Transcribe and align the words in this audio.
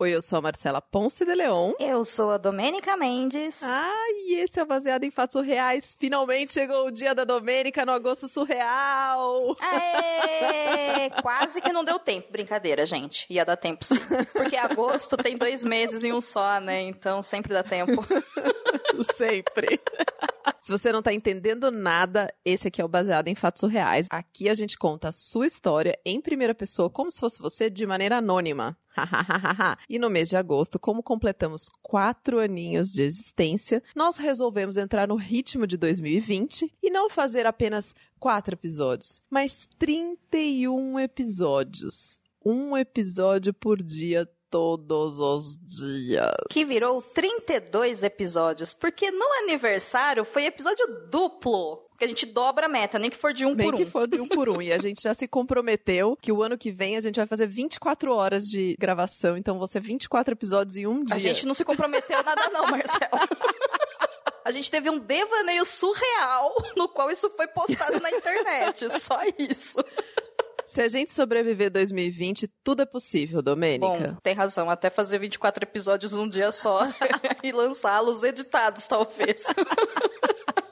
Oi, 0.00 0.14
eu 0.14 0.22
sou 0.22 0.38
a 0.38 0.40
Marcela 0.40 0.80
Ponce 0.80 1.24
de 1.24 1.34
Leon. 1.34 1.72
Eu 1.80 2.04
sou 2.04 2.30
a 2.30 2.38
Domênica 2.38 2.96
Mendes. 2.96 3.60
Ah, 3.64 3.92
e 4.12 4.36
esse 4.36 4.60
é 4.60 4.64
baseado 4.64 5.02
em 5.02 5.10
fatos 5.10 5.32
surreais. 5.32 5.96
Finalmente 5.98 6.52
chegou 6.52 6.86
o 6.86 6.90
dia 6.92 7.16
da 7.16 7.24
Domênica 7.24 7.84
no 7.84 7.90
agosto 7.90 8.28
surreal. 8.28 9.56
Aê! 9.60 11.10
Quase 11.20 11.60
que 11.60 11.72
não 11.72 11.84
deu 11.84 11.98
tempo. 11.98 12.30
Brincadeira, 12.30 12.86
gente. 12.86 13.26
Ia 13.28 13.44
dar 13.44 13.56
tempo 13.56 13.84
sim. 13.84 13.98
Porque 14.32 14.56
agosto 14.56 15.16
tem 15.16 15.36
dois 15.36 15.64
meses 15.64 16.04
em 16.04 16.12
um 16.12 16.20
só, 16.20 16.60
né? 16.60 16.80
Então 16.82 17.20
sempre 17.20 17.52
dá 17.52 17.64
tempo. 17.64 18.00
sempre. 19.14 19.80
Se 20.60 20.70
você 20.70 20.90
não 20.90 21.02
tá 21.02 21.12
entendendo 21.12 21.70
nada, 21.70 22.32
esse 22.44 22.68
aqui 22.68 22.80
é 22.80 22.84
o 22.84 22.88
baseado 22.88 23.28
em 23.28 23.34
fatos 23.34 23.60
surreais. 23.60 24.06
Aqui 24.10 24.48
a 24.48 24.54
gente 24.54 24.76
conta 24.76 25.08
a 25.08 25.12
sua 25.12 25.46
história 25.46 25.98
em 26.04 26.20
primeira 26.20 26.54
pessoa, 26.54 26.90
como 26.90 27.10
se 27.10 27.20
fosse 27.20 27.38
você, 27.38 27.70
de 27.70 27.86
maneira 27.86 28.18
anônima. 28.18 28.76
e 29.88 29.98
no 29.98 30.10
mês 30.10 30.28
de 30.28 30.36
agosto, 30.36 30.78
como 30.78 31.02
completamos 31.02 31.70
quatro 31.82 32.38
aninhos 32.38 32.92
de 32.92 33.02
existência, 33.02 33.82
nós 33.94 34.16
resolvemos 34.16 34.76
entrar 34.76 35.06
no 35.06 35.16
ritmo 35.16 35.66
de 35.66 35.76
2020 35.76 36.74
e 36.82 36.90
não 36.90 37.08
fazer 37.08 37.46
apenas 37.46 37.94
quatro 38.18 38.54
episódios, 38.54 39.22
mas 39.30 39.68
31 39.78 40.98
episódios. 40.98 42.20
Um 42.44 42.76
episódio 42.76 43.52
por 43.52 43.82
dia 43.82 44.28
todos 44.50 45.18
os 45.18 45.58
dias. 45.58 46.32
Que 46.50 46.64
virou 46.64 47.00
32 47.02 48.02
episódios, 48.02 48.72
porque 48.72 49.10
no 49.10 49.26
aniversário 49.44 50.24
foi 50.24 50.46
episódio 50.46 50.86
duplo. 51.10 51.86
Porque 51.90 52.04
a 52.04 52.08
gente 52.08 52.26
dobra 52.26 52.66
a 52.66 52.68
meta, 52.68 52.98
nem 52.98 53.10
que 53.10 53.16
for 53.16 53.32
de 53.32 53.44
um 53.44 53.54
Nem 53.54 53.66
por 53.66 53.74
um. 53.74 53.76
que 53.78 53.86
for 53.86 54.06
de 54.06 54.20
um 54.20 54.28
por 54.28 54.48
um. 54.48 54.62
E 54.62 54.72
a 54.72 54.78
gente 54.78 55.02
já 55.02 55.12
se 55.12 55.26
comprometeu 55.26 56.16
que 56.22 56.30
o 56.30 56.42
ano 56.42 56.56
que 56.56 56.70
vem 56.70 56.96
a 56.96 57.00
gente 57.00 57.16
vai 57.16 57.26
fazer 57.26 57.46
24 57.46 58.12
horas 58.14 58.44
de 58.44 58.76
gravação. 58.78 59.36
Então 59.36 59.58
vão 59.58 59.66
ser 59.66 59.80
24 59.80 60.32
episódios 60.32 60.76
em 60.76 60.86
um 60.86 61.04
dia. 61.04 61.16
A 61.16 61.18
gente 61.18 61.44
não 61.44 61.54
se 61.54 61.64
comprometeu 61.64 62.22
nada 62.22 62.48
não, 62.50 62.66
Marcelo. 62.66 63.10
A 64.44 64.50
gente 64.50 64.70
teve 64.70 64.88
um 64.88 64.98
devaneio 64.98 65.62
surreal 65.66 66.54
no 66.74 66.88
qual 66.88 67.10
isso 67.10 67.28
foi 67.36 67.46
postado 67.48 68.00
na 68.00 68.10
internet. 68.10 68.88
Só 68.98 69.20
isso. 69.38 69.76
Se 70.68 70.82
a 70.82 70.88
gente 70.88 71.10
sobreviver 71.10 71.70
2020, 71.70 72.46
tudo 72.62 72.82
é 72.82 72.86
possível, 72.86 73.40
Domênica. 73.40 73.88
Bom, 73.88 74.16
tem 74.22 74.34
razão. 74.34 74.68
Até 74.68 74.90
fazer 74.90 75.18
24 75.18 75.64
episódios 75.64 76.12
num 76.12 76.28
dia 76.28 76.52
só 76.52 76.80
e 77.42 77.50
lançá-los 77.52 78.22
editados, 78.22 78.86
talvez. 78.86 79.44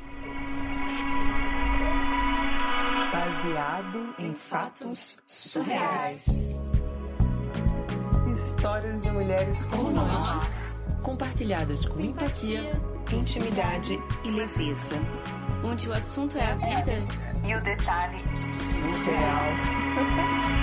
Baseado 3.12 4.16
em 4.20 4.34
fatos 4.34 5.18
surreais. 5.26 6.26
Histórias 8.32 9.02
de 9.02 9.12
mulheres 9.12 9.66
como 9.66 9.92
nós, 9.92 10.80
compartilhadas 11.02 11.86
com 11.86 12.00
empatia, 12.00 12.72
intimidade 13.12 13.98
e 14.26 14.30
leveza. 14.30 14.96
Onde 15.64 15.90
o 15.90 15.94
assunto 15.94 16.38
é 16.38 16.46
a 16.46 16.56
vida 16.56 16.94
e 17.48 17.56
o 17.56 17.64
detalhe 17.64 18.24
surreal. 18.52 20.50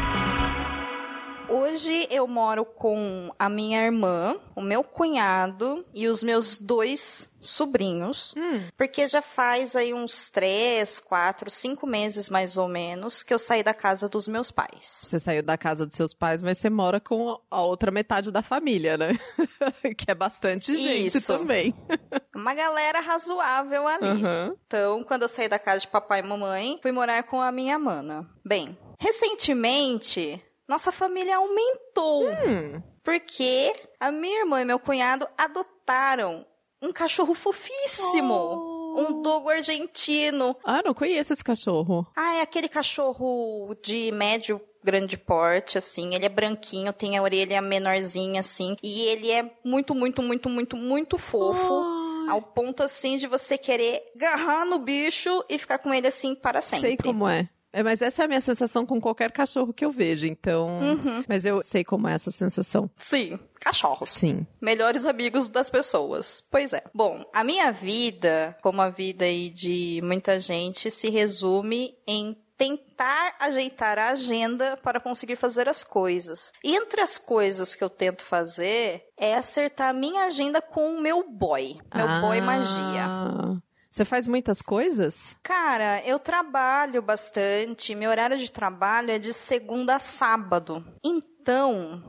Hoje 1.48 2.08
eu 2.10 2.26
moro 2.26 2.64
com 2.64 3.32
a 3.38 3.48
minha 3.48 3.84
irmã, 3.84 4.36
o 4.54 4.60
meu 4.60 4.82
cunhado 4.82 5.86
e 5.94 6.08
os 6.08 6.22
meus 6.22 6.58
dois 6.58 7.30
sobrinhos, 7.40 8.34
hum. 8.36 8.62
porque 8.76 9.06
já 9.06 9.22
faz 9.22 9.76
aí 9.76 9.94
uns 9.94 10.28
três, 10.28 10.98
quatro, 10.98 11.48
cinco 11.48 11.86
meses 11.86 12.28
mais 12.28 12.58
ou 12.58 12.66
menos 12.66 13.22
que 13.22 13.32
eu 13.32 13.38
saí 13.38 13.62
da 13.62 13.72
casa 13.72 14.08
dos 14.08 14.26
meus 14.26 14.50
pais. 14.50 15.02
Você 15.04 15.20
saiu 15.20 15.42
da 15.42 15.56
casa 15.56 15.86
dos 15.86 15.94
seus 15.94 16.12
pais, 16.12 16.42
mas 16.42 16.58
você 16.58 16.68
mora 16.68 16.98
com 16.98 17.40
a 17.48 17.62
outra 17.62 17.92
metade 17.92 18.32
da 18.32 18.42
família, 18.42 18.96
né? 18.96 19.16
que 19.96 20.10
é 20.10 20.14
bastante 20.14 20.74
gente 20.74 21.18
Isso. 21.18 21.38
também. 21.38 21.72
Uma 22.34 22.54
galera 22.54 23.00
razoável 23.00 23.86
ali. 23.86 24.24
Uhum. 24.24 24.56
Então, 24.66 25.04
quando 25.04 25.22
eu 25.22 25.28
saí 25.28 25.48
da 25.48 25.58
casa 25.58 25.80
de 25.80 25.88
papai 25.88 26.20
e 26.20 26.22
mamãe, 26.22 26.78
fui 26.82 26.90
morar 26.90 27.22
com 27.22 27.40
a 27.40 27.52
minha 27.52 27.78
mana. 27.78 28.28
Bem, 28.44 28.76
recentemente 28.98 30.42
nossa 30.68 30.90
família 30.90 31.36
aumentou. 31.36 32.28
Hum. 32.28 32.82
Porque 33.02 33.72
a 34.00 34.10
minha 34.10 34.40
irmã 34.40 34.62
e 34.62 34.64
meu 34.64 34.78
cunhado 34.78 35.28
adotaram 35.38 36.44
um 36.82 36.92
cachorro 36.92 37.34
fofíssimo. 37.34 38.34
Oh. 38.34 38.76
Um 38.98 39.20
dogo 39.20 39.50
argentino. 39.50 40.56
Ah, 40.64 40.82
não 40.82 40.94
conheço 40.94 41.32
esse 41.32 41.44
cachorro. 41.44 42.06
Ah, 42.16 42.36
é 42.36 42.40
aquele 42.40 42.68
cachorro 42.68 43.76
de 43.82 44.10
médio 44.10 44.60
grande 44.82 45.18
porte, 45.18 45.76
assim. 45.76 46.14
Ele 46.14 46.24
é 46.24 46.28
branquinho, 46.28 46.92
tem 46.92 47.18
a 47.18 47.22
orelha 47.22 47.60
menorzinha, 47.60 48.40
assim. 48.40 48.76
E 48.82 49.02
ele 49.02 49.30
é 49.30 49.50
muito, 49.64 49.94
muito, 49.94 50.22
muito, 50.22 50.48
muito, 50.48 50.76
muito 50.76 51.18
fofo. 51.18 51.74
Oh. 51.74 52.30
Ao 52.30 52.40
ponto, 52.40 52.82
assim, 52.82 53.16
de 53.16 53.26
você 53.26 53.58
querer 53.58 54.02
agarrar 54.16 54.64
no 54.64 54.78
bicho 54.78 55.44
e 55.48 55.58
ficar 55.58 55.78
com 55.78 55.92
ele, 55.92 56.06
assim, 56.06 56.34
para 56.34 56.62
sempre. 56.62 56.88
Sei 56.88 56.96
como 56.96 57.28
é. 57.28 57.48
É, 57.76 57.82
mas 57.82 58.00
essa 58.00 58.22
é 58.22 58.24
a 58.24 58.28
minha 58.28 58.40
sensação 58.40 58.86
com 58.86 58.98
qualquer 58.98 59.30
cachorro 59.30 59.70
que 59.70 59.84
eu 59.84 59.92
vejo, 59.92 60.26
então. 60.26 60.80
Uhum. 60.80 61.22
Mas 61.28 61.44
eu 61.44 61.62
sei 61.62 61.84
como 61.84 62.08
é 62.08 62.14
essa 62.14 62.30
sensação. 62.30 62.90
Sim, 62.96 63.38
cachorros. 63.60 64.08
Sim. 64.08 64.46
Melhores 64.58 65.04
amigos 65.04 65.46
das 65.46 65.68
pessoas. 65.68 66.42
Pois 66.50 66.72
é. 66.72 66.82
Bom, 66.94 67.22
a 67.34 67.44
minha 67.44 67.70
vida, 67.70 68.56
como 68.62 68.80
a 68.80 68.88
vida 68.88 69.26
aí 69.26 69.50
de 69.50 70.00
muita 70.02 70.40
gente, 70.40 70.90
se 70.90 71.10
resume 71.10 71.94
em 72.06 72.34
tentar 72.56 73.34
ajeitar 73.38 73.98
a 73.98 74.08
agenda 74.08 74.78
para 74.82 74.98
conseguir 74.98 75.36
fazer 75.36 75.68
as 75.68 75.84
coisas. 75.84 76.52
E 76.64 76.74
entre 76.74 77.02
as 77.02 77.18
coisas 77.18 77.74
que 77.74 77.84
eu 77.84 77.90
tento 77.90 78.24
fazer 78.24 79.04
é 79.18 79.34
acertar 79.34 79.90
a 79.90 79.92
minha 79.92 80.24
agenda 80.24 80.62
com 80.62 80.96
o 80.96 81.02
meu 81.02 81.30
boy, 81.30 81.76
meu 81.94 82.08
ah. 82.08 82.20
boy 82.22 82.40
magia. 82.40 83.06
Você 83.96 84.04
faz 84.04 84.26
muitas 84.26 84.60
coisas? 84.60 85.34
Cara, 85.42 86.02
eu 86.04 86.18
trabalho 86.18 87.00
bastante. 87.00 87.94
Meu 87.94 88.10
horário 88.10 88.36
de 88.36 88.52
trabalho 88.52 89.10
é 89.10 89.18
de 89.18 89.32
segunda 89.32 89.94
a 89.94 89.98
sábado. 89.98 90.84
Então, 91.02 91.35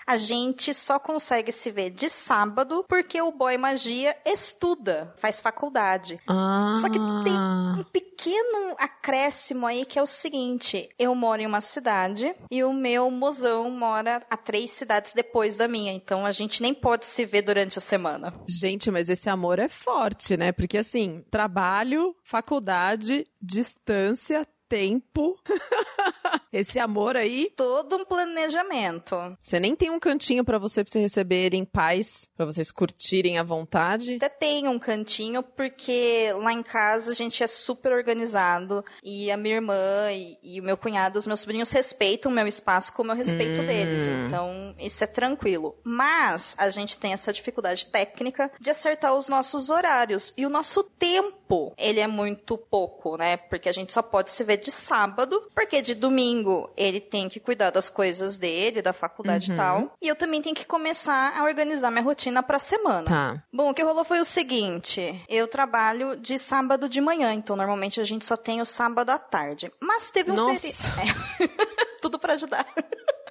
a 0.05 0.17
gente 0.17 0.73
só 0.73 0.99
consegue 0.99 1.51
se 1.51 1.71
ver 1.71 1.89
de 1.91 2.09
sábado 2.09 2.85
porque 2.87 3.21
o 3.21 3.31
boy 3.31 3.57
magia 3.57 4.15
estuda, 4.25 5.13
faz 5.17 5.39
faculdade. 5.39 6.19
Ah. 6.27 6.71
Só 6.81 6.89
que 6.89 6.97
tem 7.23 7.33
um 7.33 7.83
pequeno 7.91 8.75
acréscimo 8.77 9.65
aí 9.65 9.85
que 9.85 9.99
é 9.99 10.01
o 10.01 10.07
seguinte: 10.07 10.89
eu 10.97 11.13
moro 11.15 11.41
em 11.41 11.45
uma 11.45 11.61
cidade 11.61 12.35
e 12.49 12.63
o 12.63 12.73
meu 12.73 13.09
mozão 13.11 13.69
mora 13.69 14.21
a 14.29 14.37
três 14.37 14.71
cidades 14.71 15.13
depois 15.13 15.57
da 15.57 15.67
minha. 15.67 15.93
Então 15.93 16.25
a 16.25 16.31
gente 16.31 16.61
nem 16.61 16.73
pode 16.73 17.05
se 17.05 17.25
ver 17.25 17.41
durante 17.41 17.77
a 17.77 17.81
semana. 17.81 18.33
Gente, 18.47 18.89
mas 18.91 19.09
esse 19.09 19.29
amor 19.29 19.59
é 19.59 19.69
forte, 19.69 20.35
né? 20.37 20.51
Porque 20.51 20.77
assim, 20.77 21.23
trabalho, 21.29 22.15
faculdade, 22.23 23.25
distância, 23.41 24.47
tempo. 24.67 25.37
esse 26.51 26.79
amor 26.79 27.15
aí. 27.15 27.51
Todo 27.55 27.97
um 27.97 28.05
planejamento. 28.05 29.15
Você 29.41 29.59
nem 29.59 29.75
tem 29.75 29.89
um 29.89 29.99
cantinho 29.99 30.43
pra 30.43 30.57
você 30.57 30.83
pra 30.83 30.91
você 30.91 30.99
receber 30.99 31.53
em 31.53 31.65
paz, 31.65 32.29
pra 32.35 32.45
vocês 32.45 32.71
curtirem 32.71 33.37
à 33.37 33.43
vontade. 33.43 34.15
Até 34.15 34.29
tem 34.29 34.67
um 34.67 34.79
cantinho, 34.79 35.41
porque 35.43 36.31
lá 36.37 36.51
em 36.53 36.63
casa 36.63 37.11
a 37.11 37.15
gente 37.15 37.43
é 37.43 37.47
super 37.47 37.91
organizado. 37.93 38.83
E 39.03 39.31
a 39.31 39.37
minha 39.37 39.55
irmã 39.55 40.11
e, 40.11 40.37
e 40.41 40.59
o 40.59 40.63
meu 40.63 40.77
cunhado, 40.77 41.19
os 41.19 41.27
meus 41.27 41.39
sobrinhos 41.39 41.71
respeitam 41.71 42.31
o 42.31 42.35
meu 42.35 42.47
espaço 42.47 42.93
como 42.93 43.11
eu 43.11 43.15
respeito 43.15 43.61
Hum. 43.61 43.65
deles. 43.65 44.07
Então, 44.25 44.75
isso 44.79 45.03
é 45.03 45.07
tranquilo. 45.07 45.75
Mas 45.83 46.55
a 46.57 46.69
gente 46.69 46.97
tem 46.97 47.13
essa 47.13 47.31
dificuldade 47.31 47.87
técnica 47.87 48.51
de 48.59 48.69
acertar 48.69 49.13
os 49.15 49.27
nossos 49.27 49.69
horários. 49.69 50.33
E 50.37 50.45
o 50.45 50.49
nosso 50.49 50.83
tempo, 50.83 51.73
ele 51.77 51.99
é 51.99 52.07
muito 52.07 52.57
pouco, 52.57 53.17
né? 53.17 53.37
Porque 53.37 53.69
a 53.69 53.71
gente 53.71 53.93
só 53.93 54.01
pode 54.01 54.31
se 54.31 54.43
ver 54.43 54.56
de 54.57 54.71
sábado, 54.71 55.49
porque 55.55 55.81
de 55.81 55.95
domingo 55.95 56.69
ele 56.75 56.99
tem 56.99 57.29
que 57.29 57.39
cuidar 57.39 57.69
das 57.69 57.89
coisas 57.89 58.37
dele, 58.37 58.81
da 58.81 58.91
faculdade 58.93 59.49
Uhum. 59.49 59.53
e 59.55 59.57
tal. 59.57 59.95
E 60.01 60.07
eu 60.07 60.15
também 60.15 60.41
tenho 60.41 60.55
que 60.55 60.65
começar 60.65 61.37
a 61.37 61.43
organizar 61.43 61.91
minha 61.91 62.03
rotina 62.03 62.41
pra 62.43 62.59
semana. 62.59 63.03
Tá. 63.05 63.43
Bom, 63.53 63.69
o 63.69 63.73
que 63.73 63.83
rolou 63.83 64.03
foi 64.03 64.19
o 64.19 64.25
seguinte: 64.25 65.23
eu 65.29 65.47
trabalho 65.47 66.15
de 66.17 66.37
sábado 66.39 66.89
de 66.89 66.99
manhã, 66.99 67.33
então 67.33 67.55
normalmente 67.55 68.01
a 68.01 68.03
gente 68.03 68.25
só 68.25 68.35
tem 68.35 68.59
o 68.61 68.65
sábado 68.65 69.09
à 69.11 69.17
tarde. 69.19 69.71
Mas 69.81 70.11
teve 70.11 70.31
um 70.31 70.35
Nossa. 70.35 70.67
feriado. 70.91 71.19
Tudo 72.01 72.19
pra 72.19 72.33
ajudar. 72.33 72.65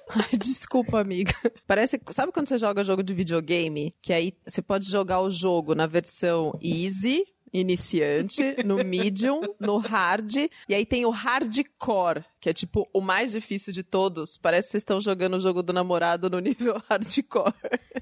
Ai, 0.09 0.37
desculpa, 0.37 0.99
amiga. 0.99 1.33
Parece. 1.67 1.99
Sabe 2.11 2.31
quando 2.31 2.47
você 2.47 2.57
joga 2.57 2.83
jogo 2.83 3.03
de 3.03 3.13
videogame? 3.13 3.93
Que 4.01 4.13
aí 4.13 4.33
você 4.47 4.61
pode 4.61 4.89
jogar 4.89 5.19
o 5.21 5.29
jogo 5.29 5.75
na 5.75 5.85
versão 5.85 6.57
easy. 6.61 7.23
Iniciante, 7.53 8.57
no 8.63 8.83
medium, 8.83 9.41
no 9.59 9.77
hard, 9.77 10.35
e 10.67 10.75
aí 10.75 10.85
tem 10.85 11.05
o 11.05 11.09
hardcore, 11.09 12.23
que 12.39 12.49
é 12.49 12.53
tipo 12.53 12.87
o 12.93 13.01
mais 13.01 13.31
difícil 13.31 13.71
de 13.71 13.83
todos. 13.83 14.37
Parece 14.37 14.67
que 14.67 14.71
vocês 14.71 14.81
estão 14.81 14.99
jogando 14.99 15.35
o 15.35 15.39
jogo 15.39 15.63
do 15.63 15.71
namorado 15.73 16.29
no 16.29 16.39
nível 16.39 16.81
hardcore. 16.89 17.53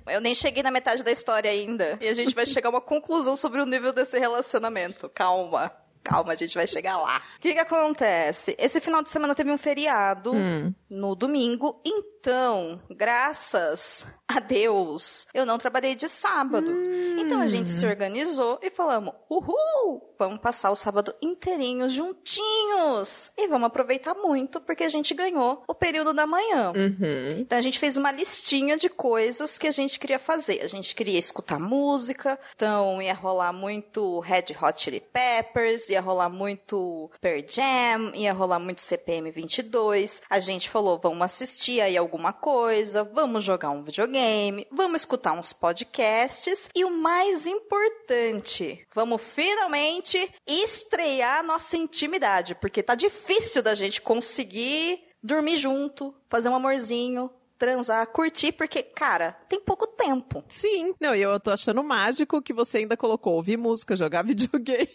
Eu 0.07 0.21
nem 0.21 0.33
cheguei 0.33 0.63
na 0.63 0.71
metade 0.71 1.03
da 1.03 1.11
história 1.11 1.49
ainda. 1.49 1.97
E 2.01 2.07
a 2.07 2.13
gente 2.13 2.33
vai 2.33 2.45
chegar 2.45 2.69
a 2.69 2.71
uma 2.71 2.81
conclusão 2.81 3.35
sobre 3.35 3.61
o 3.61 3.65
nível 3.65 3.93
desse 3.93 4.17
relacionamento. 4.19 5.09
Calma. 5.09 5.84
Calma, 6.05 6.33
a 6.33 6.35
gente 6.35 6.53
vai 6.53 6.67
chegar 6.67 6.97
lá. 6.99 7.19
O 7.37 7.41
que, 7.41 7.51
que 7.53 7.59
acontece? 7.59 8.55
Esse 8.59 8.79
final 8.79 9.01
de 9.01 9.09
semana 9.09 9.33
teve 9.33 9.51
um 9.51 9.57
feriado 9.57 10.31
Hum. 10.33 10.71
no 10.87 11.15
domingo. 11.15 11.81
Então, 11.83 12.79
graças 12.89 14.05
a 14.27 14.39
Deus, 14.39 15.25
eu 15.33 15.45
não 15.45 15.57
trabalhei 15.57 15.95
de 15.95 16.07
sábado. 16.07 16.71
Então 17.19 17.41
a 17.41 17.47
gente 17.47 17.69
se 17.71 17.85
organizou 17.85 18.59
e 18.61 18.69
falamos: 18.69 19.13
uhul! 19.29 20.13
Vamos 20.17 20.39
passar 20.39 20.71
o 20.71 20.75
sábado 20.75 21.13
inteirinho 21.21 21.89
juntinhos. 21.89 23.31
E 23.37 23.47
vamos 23.47 23.67
aproveitar 23.67 24.13
muito, 24.13 24.61
porque 24.61 24.83
a 24.83 24.89
gente 24.89 25.13
ganhou 25.13 25.63
o 25.67 25.73
período 25.75 26.13
da 26.13 26.25
manhã. 26.25 26.71
Uhum. 26.75 27.39
Então 27.39 27.57
a 27.57 27.61
gente 27.61 27.77
fez 27.79 27.97
uma 27.97 28.11
listinha 28.11 28.77
de 28.77 28.89
coisas 28.89 29.57
que 29.57 29.67
a 29.67 29.71
gente 29.71 29.99
queria 29.99 30.19
fazer. 30.19 30.61
A 30.61 30.67
gente 30.67 30.95
queria 30.95 31.19
escutar 31.19 31.59
música, 31.59 32.39
então 32.55 33.01
ia 33.01 33.13
rolar 33.13 33.51
muito 33.53 34.19
Red 34.19 34.45
Hot 34.61 34.81
Chili 34.81 34.99
Peppers, 35.01 35.89
ia 35.95 36.01
rolar 36.01 36.29
muito 36.29 37.09
Pearl 37.19 37.41
Jam, 37.47 38.13
ia 38.13 38.33
rolar 38.33 38.59
muito 38.59 38.81
CPM 38.81 39.31
22. 39.31 40.21
A 40.29 40.39
gente 40.39 40.69
falou, 40.69 40.99
vamos 41.01 41.21
assistir 41.21 41.81
aí 41.81 41.97
alguma 41.97 42.31
coisa, 42.31 43.03
vamos 43.03 43.43
jogar 43.43 43.69
um 43.69 43.83
videogame, 43.83 44.67
vamos 44.71 45.01
escutar 45.01 45.33
uns 45.33 45.53
podcasts 45.53 46.69
e 46.75 46.83
o 46.83 46.91
mais 46.91 47.47
importante, 47.47 48.85
vamos 48.93 49.21
finalmente 49.21 50.31
estrear 50.47 51.43
nossa 51.43 51.77
intimidade, 51.77 52.55
porque 52.55 52.83
tá 52.83 52.95
difícil 52.95 53.63
da 53.63 53.73
gente 53.73 54.01
conseguir 54.01 55.01
dormir 55.23 55.57
junto, 55.57 56.13
fazer 56.29 56.49
um 56.49 56.55
amorzinho, 56.55 57.31
transar, 57.57 58.05
curtir, 58.07 58.51
porque, 58.51 58.83
cara, 58.83 59.31
tem 59.47 59.59
pouco 59.59 59.87
tempo. 59.87 60.43
Sim. 60.47 60.93
Não, 60.99 61.15
e 61.15 61.21
eu 61.21 61.39
tô 61.39 61.51
achando 61.51 61.83
mágico 61.83 62.41
que 62.41 62.53
você 62.53 62.79
ainda 62.79 62.97
colocou 62.97 63.33
ouvir 63.33 63.57
música, 63.57 63.95
jogar 63.95 64.23
videogame, 64.25 64.89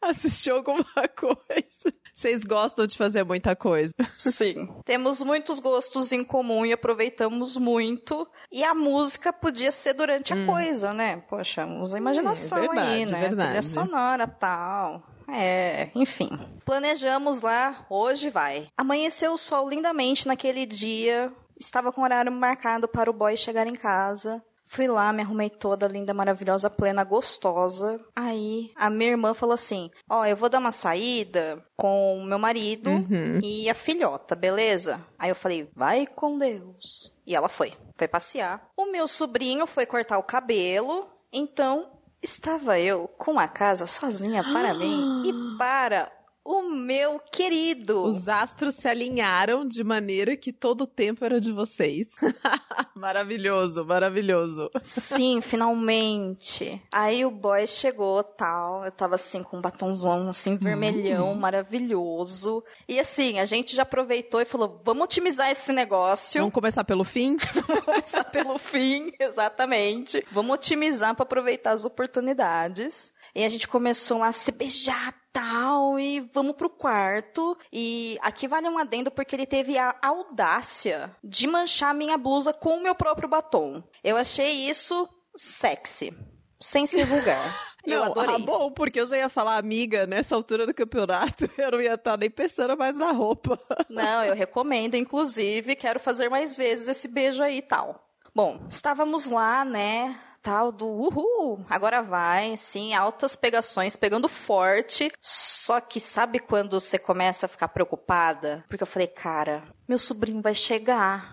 assistir 0.00 0.50
alguma 0.50 0.84
coisa. 1.16 1.94
Vocês 2.12 2.42
gostam 2.44 2.86
de 2.86 2.96
fazer 2.96 3.24
muita 3.24 3.54
coisa. 3.54 3.94
Sim. 4.14 4.68
Temos 4.84 5.22
muitos 5.22 5.60
gostos 5.60 6.12
em 6.12 6.24
comum 6.24 6.66
e 6.66 6.72
aproveitamos 6.72 7.56
muito. 7.56 8.28
E 8.50 8.64
a 8.64 8.74
música 8.74 9.32
podia 9.32 9.70
ser 9.72 9.94
durante 9.94 10.32
a 10.32 10.46
coisa, 10.46 10.92
né? 10.92 11.22
Poxa, 11.28 11.66
usa 11.66 11.96
a 11.96 12.00
imaginação 12.00 12.58
Hum, 12.58 12.60
verdade, 12.68 12.88
aí, 12.92 13.06
né? 13.06 13.20
verdade. 13.20 13.48
Trilha 13.50 13.62
sonora 13.62 14.26
tal. 14.26 15.02
É, 15.32 15.90
enfim. 15.94 16.28
Planejamos 16.64 17.40
lá, 17.40 17.86
hoje 17.88 18.28
vai. 18.30 18.66
Amanheceu 18.76 19.32
o 19.32 19.38
sol 19.38 19.68
lindamente 19.68 20.26
naquele 20.26 20.66
dia. 20.66 21.32
Estava 21.60 21.92
com 21.92 22.00
o 22.00 22.04
horário 22.04 22.32
marcado 22.32 22.88
para 22.88 23.10
o 23.10 23.12
boy 23.12 23.36
chegar 23.36 23.66
em 23.66 23.74
casa. 23.74 24.42
Fui 24.72 24.86
lá, 24.86 25.12
me 25.12 25.20
arrumei 25.22 25.50
toda 25.50 25.88
linda, 25.88 26.14
maravilhosa, 26.14 26.70
plena, 26.70 27.02
gostosa. 27.02 28.00
Aí 28.14 28.70
a 28.76 28.88
minha 28.88 29.10
irmã 29.10 29.34
falou 29.34 29.54
assim: 29.54 29.90
Ó, 30.08 30.24
eu 30.24 30.36
vou 30.36 30.48
dar 30.48 30.60
uma 30.60 30.70
saída 30.70 31.62
com 31.76 32.18
o 32.18 32.24
meu 32.24 32.38
marido 32.38 32.88
Uhum. 32.88 33.40
e 33.42 33.68
a 33.68 33.74
filhota, 33.74 34.36
beleza? 34.36 35.04
Aí 35.18 35.28
eu 35.28 35.34
falei: 35.34 35.68
vai 35.74 36.06
com 36.06 36.38
Deus. 36.38 37.12
E 37.26 37.34
ela 37.34 37.48
foi, 37.48 37.72
foi 37.98 38.06
passear. 38.08 38.64
O 38.76 38.86
meu 38.86 39.08
sobrinho 39.08 39.66
foi 39.66 39.84
cortar 39.86 40.18
o 40.18 40.22
cabelo, 40.22 41.08
então 41.32 41.90
estava 42.22 42.78
eu 42.78 43.08
com 43.18 43.40
a 43.40 43.48
casa 43.48 43.86
sozinha 43.88 44.44
para 44.44 44.72
mim 44.72 45.22
e 45.26 45.32
para 45.58 46.12
o 46.44 46.62
meu 46.62 47.18
querido. 47.18 48.04
Os 48.04 48.28
astros 48.28 48.74
se 48.76 48.88
alinharam 48.88 49.66
de 49.66 49.84
maneira 49.84 50.36
que 50.36 50.52
todo 50.52 50.82
o 50.82 50.86
tempo 50.86 51.24
era 51.24 51.40
de 51.40 51.52
vocês. 51.52 52.08
maravilhoso, 52.94 53.84
maravilhoso. 53.84 54.70
Sim, 54.82 55.40
finalmente. 55.42 56.82
Aí 56.90 57.24
o 57.24 57.30
boy 57.30 57.66
chegou, 57.66 58.22
tal. 58.22 58.84
Eu 58.84 58.90
tava 58.90 59.14
assim 59.16 59.42
com 59.42 59.58
um 59.58 59.60
batonzão 59.60 60.28
assim 60.28 60.56
vermelhão, 60.56 61.34
maravilhoso. 61.34 62.64
E 62.88 62.98
assim, 62.98 63.38
a 63.38 63.44
gente 63.44 63.76
já 63.76 63.82
aproveitou 63.82 64.40
e 64.40 64.44
falou: 64.44 64.80
"Vamos 64.84 65.04
otimizar 65.04 65.50
esse 65.50 65.72
negócio". 65.72 66.40
Vamos 66.40 66.54
começar 66.54 66.84
pelo 66.84 67.04
fim? 67.04 67.36
Vamos 67.66 67.84
começar 67.84 68.24
pelo 68.24 68.58
fim, 68.58 69.12
exatamente. 69.18 70.24
Vamos 70.32 70.54
otimizar 70.54 71.14
para 71.14 71.22
aproveitar 71.22 71.72
as 71.72 71.84
oportunidades. 71.84 73.12
E 73.34 73.44
a 73.44 73.48
gente 73.48 73.68
começou 73.68 74.18
lá 74.18 74.28
a 74.28 74.32
se 74.32 74.50
beijar 74.50 75.14
tal 75.32 75.98
e 75.98 76.20
vamos 76.32 76.56
pro 76.56 76.70
quarto. 76.70 77.56
E 77.72 78.18
aqui 78.20 78.46
vale 78.46 78.68
um 78.68 78.78
adendo 78.78 79.10
porque 79.10 79.34
ele 79.34 79.46
teve 79.46 79.78
a 79.78 79.94
audácia 80.02 81.14
de 81.22 81.46
manchar 81.46 81.94
minha 81.94 82.16
blusa 82.16 82.52
com 82.52 82.76
o 82.78 82.82
meu 82.82 82.94
próprio 82.94 83.28
batom. 83.28 83.82
Eu 84.02 84.16
achei 84.16 84.68
isso 84.68 85.08
sexy, 85.36 86.12
sem 86.60 86.86
ser 86.86 87.06
vulgar. 87.06 87.70
Eu 87.86 88.00
não, 88.00 88.06
adorei. 88.08 88.34
ah, 88.34 88.38
bom, 88.38 88.70
porque 88.70 89.00
eu 89.00 89.06
já 89.06 89.16
ia 89.16 89.30
falar, 89.30 89.56
amiga, 89.56 90.06
nessa 90.06 90.34
altura 90.34 90.66
do 90.66 90.74
campeonato, 90.74 91.48
eu 91.56 91.70
não 91.70 91.80
ia 91.80 91.94
estar 91.94 92.18
nem 92.18 92.30
pensando 92.30 92.76
mais 92.76 92.94
na 92.94 93.10
roupa. 93.10 93.58
Não, 93.88 94.22
eu 94.22 94.34
recomendo, 94.34 94.96
inclusive, 94.96 95.74
quero 95.74 95.98
fazer 95.98 96.28
mais 96.28 96.54
vezes 96.58 96.88
esse 96.88 97.08
beijo 97.08 97.42
aí 97.42 97.56
e 97.56 97.62
tal. 97.62 98.06
Bom, 98.34 98.66
estávamos 98.68 99.30
lá, 99.30 99.64
né? 99.64 100.20
Tal 100.42 100.72
do 100.72 100.86
uhul, 100.86 101.64
agora 101.68 102.00
vai, 102.00 102.56
sim, 102.56 102.94
altas 102.94 103.36
pegações, 103.36 103.94
pegando 103.94 104.28
forte. 104.28 105.12
Só 105.20 105.80
que 105.80 106.00
sabe 106.00 106.38
quando 106.38 106.80
você 106.80 106.98
começa 106.98 107.44
a 107.44 107.48
ficar 107.48 107.68
preocupada? 107.68 108.64
Porque 108.66 108.82
eu 108.82 108.86
falei, 108.86 109.06
cara, 109.06 109.62
meu 109.86 109.98
sobrinho 109.98 110.40
vai 110.40 110.54
chegar. 110.54 111.32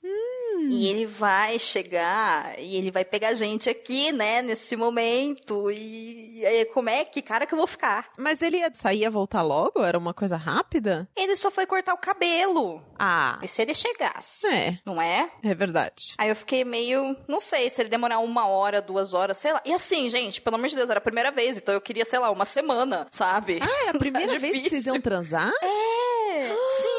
E 0.69 0.87
ele 0.89 1.05
vai 1.05 1.57
chegar 1.59 2.57
e 2.59 2.75
ele 2.77 2.91
vai 2.91 3.03
pegar 3.05 3.29
a 3.29 3.33
gente 3.33 3.69
aqui, 3.69 4.11
né, 4.11 4.41
nesse 4.41 4.75
momento. 4.75 5.69
E, 5.71 6.43
e 6.45 6.65
como 6.65 6.89
é 6.89 7.03
que 7.05 7.21
cara 7.21 7.45
que 7.45 7.53
eu 7.53 7.57
vou 7.57 7.67
ficar? 7.67 8.09
Mas 8.17 8.41
ele 8.41 8.57
ia 8.57 8.73
sair 8.73 8.97
e 8.97 9.01
ia 9.01 9.11
voltar 9.11 9.41
logo? 9.41 9.83
Era 9.83 9.97
uma 9.97 10.13
coisa 10.13 10.35
rápida? 10.37 11.07
Ele 11.15 11.35
só 11.35 11.49
foi 11.51 11.65
cortar 11.65 11.93
o 11.93 11.97
cabelo. 11.97 12.81
Ah, 12.99 13.39
E 13.43 13.47
se 13.47 13.61
ele 13.61 13.73
chegasse? 13.73 14.47
é, 14.47 14.79
Não 14.85 15.01
é? 15.01 15.29
é 15.43 15.53
verdade. 15.53 16.13
Aí 16.17 16.29
eu 16.29 16.35
fiquei 16.35 16.63
meio, 16.63 17.15
não 17.27 17.39
sei, 17.39 17.69
se 17.69 17.81
ele 17.81 17.89
demorar 17.89 18.19
uma 18.19 18.47
hora, 18.47 18.81
duas 18.81 19.13
horas, 19.13 19.37
sei 19.37 19.53
lá. 19.53 19.61
E 19.65 19.73
assim, 19.73 20.09
gente, 20.09 20.41
pelo 20.41 20.55
amor 20.55 20.67
de 20.67 20.75
Deus, 20.75 20.89
era 20.89 20.99
a 20.99 21.01
primeira 21.01 21.31
vez, 21.31 21.57
então 21.57 21.73
eu 21.73 21.81
queria, 21.81 22.05
sei 22.05 22.19
lá, 22.19 22.29
uma 22.31 22.45
semana, 22.45 23.07
sabe? 23.11 23.59
Ah, 23.61 23.85
é 23.85 23.89
a 23.89 23.93
primeira 23.99 24.37
vez 24.39 24.61
que 24.61 24.69
vocês 24.69 24.85
iam 24.87 24.99
transar? 24.99 25.51
É, 25.61 26.49
sim! 26.81 26.97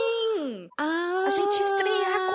Ah, 0.81 1.25
A 1.27 1.31
gente 1.31 1.51
estreia 1.61 2.27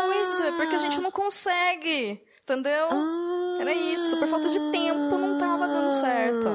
porque 0.63 0.75
a 0.75 0.79
gente 0.79 0.99
não 0.99 1.11
consegue, 1.11 2.21
entendeu? 2.43 2.87
Ah. 2.91 3.57
Era 3.61 3.73
isso, 3.73 4.17
por 4.17 4.27
falta 4.27 4.49
de 4.49 4.59
tempo 4.71 5.17
não 5.17 5.37
tava 5.37 5.67
dando 5.67 5.91
certo. 5.91 6.49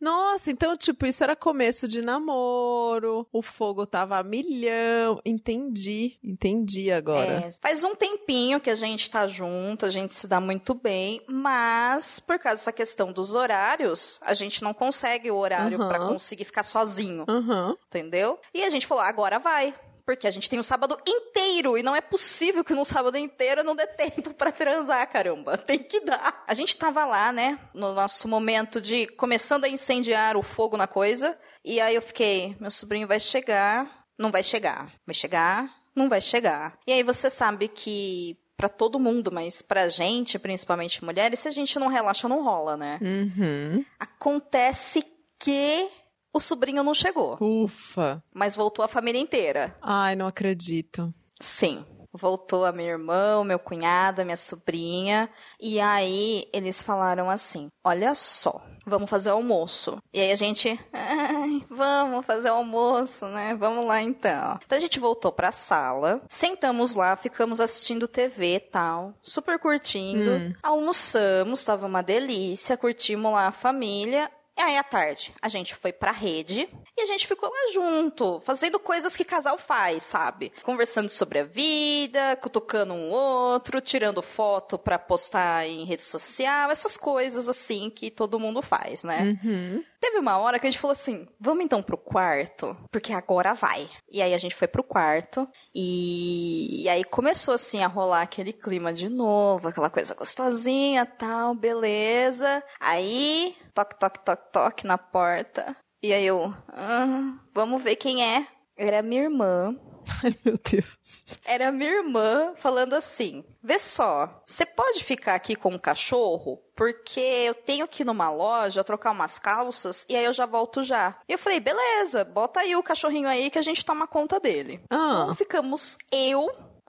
Nossa, 0.00 0.50
então, 0.52 0.76
tipo, 0.76 1.06
isso 1.06 1.22
era 1.24 1.34
começo 1.34 1.86
de 1.88 2.00
namoro, 2.00 3.26
o 3.32 3.42
fogo 3.42 3.84
tava 3.84 4.16
a 4.16 4.22
milhão. 4.22 5.20
Entendi, 5.24 6.16
entendi 6.22 6.90
agora. 6.92 7.46
É, 7.46 7.50
faz 7.60 7.82
um 7.84 7.94
tempinho 7.96 8.60
que 8.60 8.70
a 8.70 8.74
gente 8.76 9.10
tá 9.10 9.26
junto, 9.26 9.84
a 9.84 9.90
gente 9.90 10.14
se 10.14 10.26
dá 10.28 10.40
muito 10.40 10.72
bem, 10.72 11.20
mas 11.28 12.20
por 12.20 12.38
causa 12.38 12.56
dessa 12.58 12.72
questão 12.72 13.12
dos 13.12 13.34
horários, 13.34 14.18
a 14.22 14.34
gente 14.34 14.62
não 14.62 14.72
consegue 14.72 15.30
o 15.32 15.36
horário 15.36 15.80
Uhum. 15.80 15.88
pra 15.88 15.98
conseguir 15.98 16.44
ficar 16.44 16.62
sozinho. 16.62 17.24
Aham. 17.28 17.76
entendeu? 17.88 18.38
E 18.54 18.62
a 18.64 18.70
gente 18.70 18.86
falou, 18.86 19.02
agora 19.02 19.38
vai. 19.38 19.74
Porque 20.08 20.26
a 20.26 20.30
gente 20.30 20.48
tem 20.48 20.58
um 20.58 20.62
sábado 20.62 20.98
inteiro 21.06 21.76
e 21.76 21.82
não 21.82 21.94
é 21.94 22.00
possível 22.00 22.64
que 22.64 22.72
no 22.72 22.82
sábado 22.82 23.18
inteiro 23.18 23.62
não 23.62 23.76
dê 23.76 23.86
tempo 23.86 24.32
pra 24.32 24.50
transar, 24.50 25.06
caramba. 25.06 25.58
Tem 25.58 25.78
que 25.78 26.00
dar. 26.00 26.44
A 26.46 26.54
gente 26.54 26.74
tava 26.78 27.04
lá, 27.04 27.30
né, 27.30 27.58
no 27.74 27.92
nosso 27.92 28.26
momento 28.26 28.80
de 28.80 29.06
começando 29.06 29.66
a 29.66 29.68
incendiar 29.68 30.34
o 30.34 30.42
fogo 30.42 30.78
na 30.78 30.86
coisa. 30.86 31.38
E 31.62 31.78
aí 31.78 31.94
eu 31.94 32.00
fiquei, 32.00 32.56
meu 32.58 32.70
sobrinho 32.70 33.06
vai 33.06 33.20
chegar, 33.20 34.06
não 34.18 34.30
vai 34.30 34.42
chegar. 34.42 34.90
Vai 35.06 35.12
chegar, 35.12 35.70
não 35.94 36.08
vai 36.08 36.22
chegar. 36.22 36.78
E 36.86 36.92
aí 36.94 37.02
você 37.02 37.28
sabe 37.28 37.68
que 37.68 38.34
pra 38.56 38.70
todo 38.70 38.98
mundo, 38.98 39.30
mas 39.30 39.60
pra 39.60 39.90
gente, 39.90 40.38
principalmente 40.38 41.04
mulheres, 41.04 41.40
se 41.40 41.48
a 41.48 41.50
gente 41.50 41.78
não 41.78 41.88
relaxa, 41.88 42.26
não 42.26 42.42
rola, 42.42 42.78
né? 42.78 42.98
Uhum. 43.02 43.84
Acontece 44.00 45.04
que 45.38 45.86
o 46.32 46.40
sobrinho 46.40 46.82
não 46.84 46.94
chegou, 46.94 47.36
Ufa. 47.40 48.22
mas 48.32 48.54
voltou 48.54 48.84
a 48.84 48.88
família 48.88 49.20
inteira. 49.20 49.76
Ai, 49.82 50.14
não 50.16 50.26
acredito. 50.26 51.12
Sim. 51.40 51.84
Voltou 52.10 52.64
a 52.64 52.72
minha 52.72 52.88
irmã, 52.90 53.44
meu 53.44 53.58
cunhado, 53.58 54.22
a 54.22 54.24
minha 54.24 54.36
sobrinha. 54.36 55.28
E 55.60 55.78
aí 55.78 56.48
eles 56.54 56.82
falaram 56.82 57.28
assim: 57.30 57.68
Olha 57.84 58.14
só, 58.14 58.62
vamos 58.86 59.10
fazer 59.10 59.30
almoço. 59.30 59.98
E 60.12 60.18
aí 60.20 60.32
a 60.32 60.34
gente, 60.34 60.80
ai, 60.92 61.62
vamos 61.68 62.24
fazer 62.24 62.48
almoço, 62.48 63.26
né? 63.26 63.54
Vamos 63.54 63.86
lá 63.86 64.00
então. 64.00 64.58
Então 64.64 64.78
a 64.78 64.80
gente 64.80 64.98
voltou 64.98 65.30
pra 65.30 65.52
sala, 65.52 66.22
sentamos 66.28 66.94
lá, 66.94 67.14
ficamos 67.14 67.60
assistindo 67.60 68.08
TV 68.08 68.56
e 68.56 68.60
tal, 68.60 69.12
super 69.22 69.58
curtindo. 69.58 70.30
Hum. 70.30 70.54
Almoçamos, 70.62 71.62
tava 71.62 71.86
uma 71.86 72.02
delícia, 72.02 72.76
curtimos 72.76 73.30
lá 73.32 73.48
a 73.48 73.52
família. 73.52 74.30
E 74.58 74.60
aí, 74.60 74.76
à 74.76 74.82
tarde, 74.82 75.32
a 75.40 75.46
gente 75.48 75.76
foi 75.76 75.92
pra 75.92 76.10
rede 76.10 76.68
e 76.96 77.00
a 77.00 77.06
gente 77.06 77.28
ficou 77.28 77.48
lá 77.48 77.72
junto, 77.72 78.40
fazendo 78.40 78.80
coisas 78.80 79.16
que 79.16 79.24
casal 79.24 79.56
faz, 79.56 80.02
sabe? 80.02 80.52
Conversando 80.64 81.08
sobre 81.08 81.38
a 81.38 81.44
vida, 81.44 82.36
cutucando 82.42 82.92
um 82.92 83.08
outro, 83.08 83.80
tirando 83.80 84.20
foto 84.20 84.76
pra 84.76 84.98
postar 84.98 85.64
em 85.64 85.84
rede 85.84 86.02
social, 86.02 86.72
essas 86.72 86.96
coisas 86.96 87.48
assim 87.48 87.88
que 87.88 88.10
todo 88.10 88.40
mundo 88.40 88.60
faz, 88.60 89.04
né? 89.04 89.38
Uhum. 89.44 89.84
Teve 90.00 90.18
uma 90.18 90.38
hora 90.38 90.58
que 90.58 90.66
a 90.66 90.70
gente 90.70 90.80
falou 90.80 90.92
assim: 90.92 91.26
vamos 91.40 91.64
então 91.64 91.82
pro 91.82 91.98
quarto, 91.98 92.76
porque 92.90 93.12
agora 93.12 93.52
vai. 93.52 93.88
E 94.10 94.22
aí 94.22 94.32
a 94.32 94.38
gente 94.38 94.54
foi 94.54 94.68
pro 94.68 94.82
quarto 94.82 95.48
e, 95.74 96.84
e 96.84 96.88
aí 96.88 97.02
começou 97.02 97.54
assim 97.54 97.82
a 97.82 97.88
rolar 97.88 98.22
aquele 98.22 98.52
clima 98.52 98.92
de 98.92 99.08
novo, 99.08 99.68
aquela 99.68 99.90
coisa 99.90 100.14
gostosinha, 100.14 101.04
tal, 101.04 101.54
beleza. 101.54 102.62
Aí, 102.78 103.56
toque, 103.74 103.98
toque, 103.98 104.24
toque, 104.24 104.47
toque 104.52 104.86
na 104.86 104.98
porta. 104.98 105.76
E 106.02 106.12
aí 106.12 106.26
eu, 106.26 106.54
ah, 106.68 107.38
vamos 107.54 107.82
ver 107.82 107.96
quem 107.96 108.24
é. 108.24 108.46
Era 108.76 109.02
minha 109.02 109.22
irmã. 109.22 109.74
Ai, 110.24 110.34
meu 110.44 110.54
Deus. 110.70 111.24
Era 111.44 111.70
minha 111.72 111.90
irmã 111.90 112.54
falando 112.56 112.94
assim: 112.94 113.44
Vê 113.62 113.78
só, 113.78 114.40
você 114.46 114.64
pode 114.64 115.02
ficar 115.04 115.34
aqui 115.34 115.54
com 115.56 115.74
o 115.74 115.80
cachorro? 115.80 116.62
Porque 116.74 117.20
eu 117.20 117.52
tenho 117.54 117.86
que 117.88 118.02
ir 118.02 118.06
numa 118.06 118.30
loja 118.30 118.84
trocar 118.84 119.10
umas 119.10 119.38
calças 119.38 120.06
e 120.08 120.16
aí 120.16 120.24
eu 120.24 120.32
já 120.32 120.46
volto 120.46 120.82
já. 120.82 121.18
E 121.28 121.32
eu 121.32 121.38
falei: 121.38 121.60
beleza, 121.60 122.24
bota 122.24 122.60
aí 122.60 122.74
o 122.76 122.82
cachorrinho 122.82 123.28
aí 123.28 123.50
que 123.50 123.58
a 123.58 123.62
gente 123.62 123.84
toma 123.84 124.06
conta 124.06 124.38
dele. 124.40 124.80
Ah, 124.88 125.22
Então 125.24 125.34
ficamos 125.34 125.98
eu, 126.10 126.48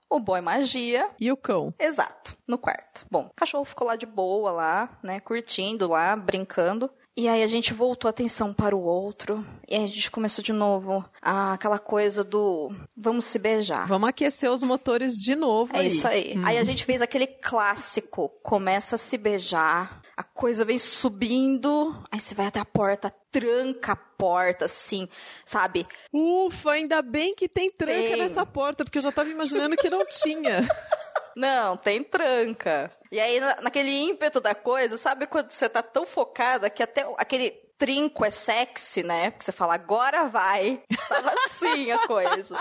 o 0.10 0.20
boy 0.20 0.40
magia. 0.40 1.10
e 1.20 1.30
o 1.32 1.36
cão? 1.36 1.74
Exato, 1.78 2.38
no 2.48 2.58
quarto. 2.58 3.06
Bom, 3.12 3.26
o 3.26 3.34
cachorro 3.36 3.66
ficou 3.66 3.88
lá 3.88 3.96
de 3.98 4.06
boa, 4.06 4.52
lá, 4.52 4.98
né, 5.04 5.20
curtindo 5.20 5.90
lá, 5.90 6.16
brincando. 6.16 6.90
E 7.18 7.28
aí 7.28 7.44
a 7.44 7.48
gente 7.48 7.74
voltou 7.74 8.08
a 8.08 8.12
atenção 8.12 8.54
para 8.54 8.76
o 8.76 8.82
outro. 8.82 9.46
E 9.68 9.76
aí 9.76 9.84
a 9.84 9.88
gente 9.88 10.10
começou 10.10 10.44
de 10.44 10.54
novo 10.54 11.04
ah, 11.22 11.54
aquela 11.54 11.78
coisa 11.78 12.24
do 12.24 12.72
vamos 12.96 13.26
se 13.26 13.38
beijar. 13.38 13.86
Vamos 13.88 14.08
aquecer 14.08 14.50
os 14.50 14.64
motores 14.64 15.16
de 15.16 15.36
novo 15.36 15.76
É 15.76 15.80
aí. 15.80 15.88
isso 15.88 16.08
aí. 16.08 16.38
Hum. 16.38 16.44
Aí 16.46 16.58
a 16.58 16.64
gente 16.64 16.86
fez 16.86 17.02
aquele 17.02 17.28
clássico, 17.28 18.30
começa 18.42 18.96
a 18.96 18.98
se 18.98 19.18
beijar, 19.18 20.02
a 20.16 20.24
coisa 20.24 20.64
vem 20.64 20.78
subindo, 20.78 21.96
aí 22.12 22.20
você 22.20 22.34
vai 22.34 22.46
até 22.48 22.60
a 22.60 22.66
porta, 22.66 23.14
tranca 23.32 23.94
a 23.94 23.96
porta, 23.96 24.66
assim, 24.66 25.08
sabe? 25.46 25.86
Ufa, 26.12 26.72
ainda 26.72 27.02
bem 27.02 27.36
que 27.36 27.48
tem 27.48 27.70
tranca 27.72 27.94
Tem. 27.94 28.18
nessa 28.18 28.46
porta, 28.46 28.84
porque 28.84 28.98
eu 28.98 29.02
já 29.02 29.12
tava 29.12 29.30
imaginando 29.30 29.76
que 29.78 29.90
não 29.90 30.06
tinha. 30.06 30.68
Não, 31.36 31.76
tem 31.78 32.04
tranca. 32.04 32.92
E 33.12 33.20
aí, 33.20 33.40
na- 33.40 33.62
naquele 33.62 33.90
ímpeto 33.92 34.40
da 34.40 34.54
coisa, 34.56 34.98
sabe 34.98 35.26
quando 35.28 35.52
você 35.52 35.68
tá 35.70 35.82
tão 35.82 36.06
focada 36.06 36.70
que 36.70 36.84
até 36.84 37.06
aquele 37.18 37.52
trinco 37.78 38.26
é 38.26 38.30
sexy, 38.30 39.04
né? 39.04 39.32
Porque 39.32 39.46
você 39.46 39.52
fala, 39.52 39.74
agora 39.74 40.26
vai. 40.26 40.84
Tava 41.10 41.32
assim 41.46 41.92
a 41.92 42.06
coisa. 42.08 42.58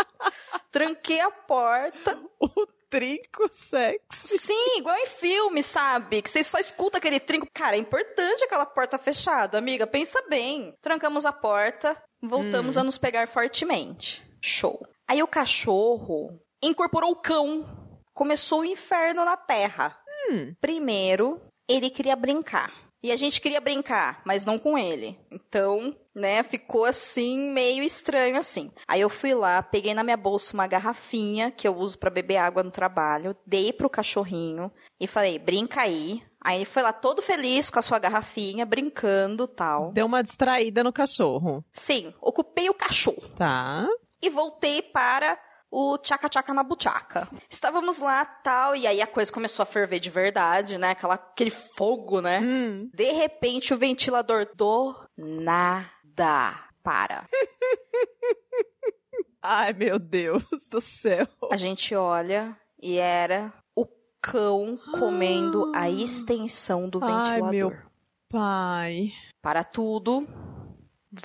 Tranquei 0.70 1.20
a 1.20 1.30
porta. 1.30 2.18
o 2.40 2.66
trinco 2.88 3.48
sexy. 3.52 4.38
Sim, 4.38 4.78
igual 4.78 4.96
em 4.96 5.06
filme, 5.06 5.62
sabe? 5.62 6.22
Que 6.22 6.30
você 6.30 6.42
só 6.44 6.58
escuta 6.58 6.98
aquele 6.98 7.20
trinco. 7.20 7.46
Cara, 7.52 7.76
é 7.76 7.78
importante 7.78 8.44
aquela 8.44 8.64
porta 8.64 8.96
fechada, 8.96 9.58
amiga. 9.58 9.86
Pensa 9.86 10.22
bem. 10.28 10.74
Trancamos 10.80 11.26
a 11.26 11.32
porta, 11.32 12.00
voltamos 12.22 12.78
a 12.78 12.84
nos 12.84 12.96
pegar 12.96 13.26
fortemente. 13.28 14.24
Show. 14.40 14.80
Aí 15.06 15.22
o 15.22 15.26
cachorro 15.26 16.40
incorporou 16.62 17.10
o 17.10 17.16
cão. 17.16 17.87
Começou 18.18 18.62
o 18.62 18.64
inferno 18.64 19.24
na 19.24 19.36
terra. 19.36 19.96
Hum. 20.28 20.52
Primeiro, 20.60 21.40
ele 21.68 21.88
queria 21.88 22.16
brincar. 22.16 22.72
E 23.00 23.12
a 23.12 23.16
gente 23.16 23.40
queria 23.40 23.60
brincar, 23.60 24.20
mas 24.24 24.44
não 24.44 24.58
com 24.58 24.76
ele. 24.76 25.16
Então, 25.30 25.94
né, 26.12 26.42
ficou 26.42 26.84
assim, 26.84 27.38
meio 27.52 27.80
estranho 27.84 28.36
assim. 28.36 28.72
Aí 28.88 29.00
eu 29.00 29.08
fui 29.08 29.32
lá, 29.34 29.62
peguei 29.62 29.94
na 29.94 30.02
minha 30.02 30.16
bolsa 30.16 30.52
uma 30.52 30.66
garrafinha 30.66 31.52
que 31.52 31.68
eu 31.68 31.76
uso 31.76 31.96
pra 31.96 32.10
beber 32.10 32.38
água 32.38 32.64
no 32.64 32.72
trabalho, 32.72 33.36
dei 33.46 33.72
pro 33.72 33.88
cachorrinho 33.88 34.68
e 34.98 35.06
falei: 35.06 35.38
"Brinca 35.38 35.82
aí". 35.82 36.20
Aí 36.42 36.56
ele 36.58 36.64
foi 36.64 36.82
lá 36.82 36.92
todo 36.92 37.22
feliz 37.22 37.70
com 37.70 37.78
a 37.78 37.82
sua 37.82 38.00
garrafinha, 38.00 38.66
brincando, 38.66 39.46
tal. 39.46 39.92
Deu 39.92 40.06
uma 40.06 40.24
distraída 40.24 40.82
no 40.82 40.92
cachorro. 40.92 41.64
Sim, 41.72 42.12
ocupei 42.20 42.68
o 42.68 42.74
cachorro 42.74 43.28
Tá. 43.36 43.86
e 44.20 44.28
voltei 44.28 44.82
para 44.82 45.38
o 45.70 45.98
tchaca-tchaca 45.98 46.54
na 46.54 46.62
buchaca. 46.62 47.28
Estávamos 47.48 47.98
lá, 47.98 48.24
tal, 48.24 48.74
e 48.74 48.86
aí 48.86 49.02
a 49.02 49.06
coisa 49.06 49.32
começou 49.32 49.62
a 49.62 49.66
ferver 49.66 50.00
de 50.00 50.10
verdade, 50.10 50.78
né? 50.78 50.90
Aquela, 50.90 51.14
aquele 51.14 51.50
fogo, 51.50 52.20
né? 52.20 52.40
Hum. 52.40 52.90
De 52.94 53.12
repente, 53.12 53.74
o 53.74 53.78
ventilador 53.78 54.48
do 54.54 54.94
nada 55.16 56.58
para. 56.82 57.24
Ai, 59.42 59.72
meu 59.72 59.98
Deus 59.98 60.42
do 60.68 60.80
céu. 60.80 61.26
A 61.50 61.56
gente 61.56 61.94
olha 61.94 62.56
e 62.80 62.96
era 62.98 63.52
o 63.74 63.86
cão 64.20 64.78
comendo 64.98 65.70
a 65.74 65.88
extensão 65.88 66.88
do 66.88 67.02
Ai, 67.02 67.12
ventilador. 67.12 67.50
meu 67.50 67.72
pai. 68.28 69.12
Para 69.40 69.62
tudo, 69.62 70.26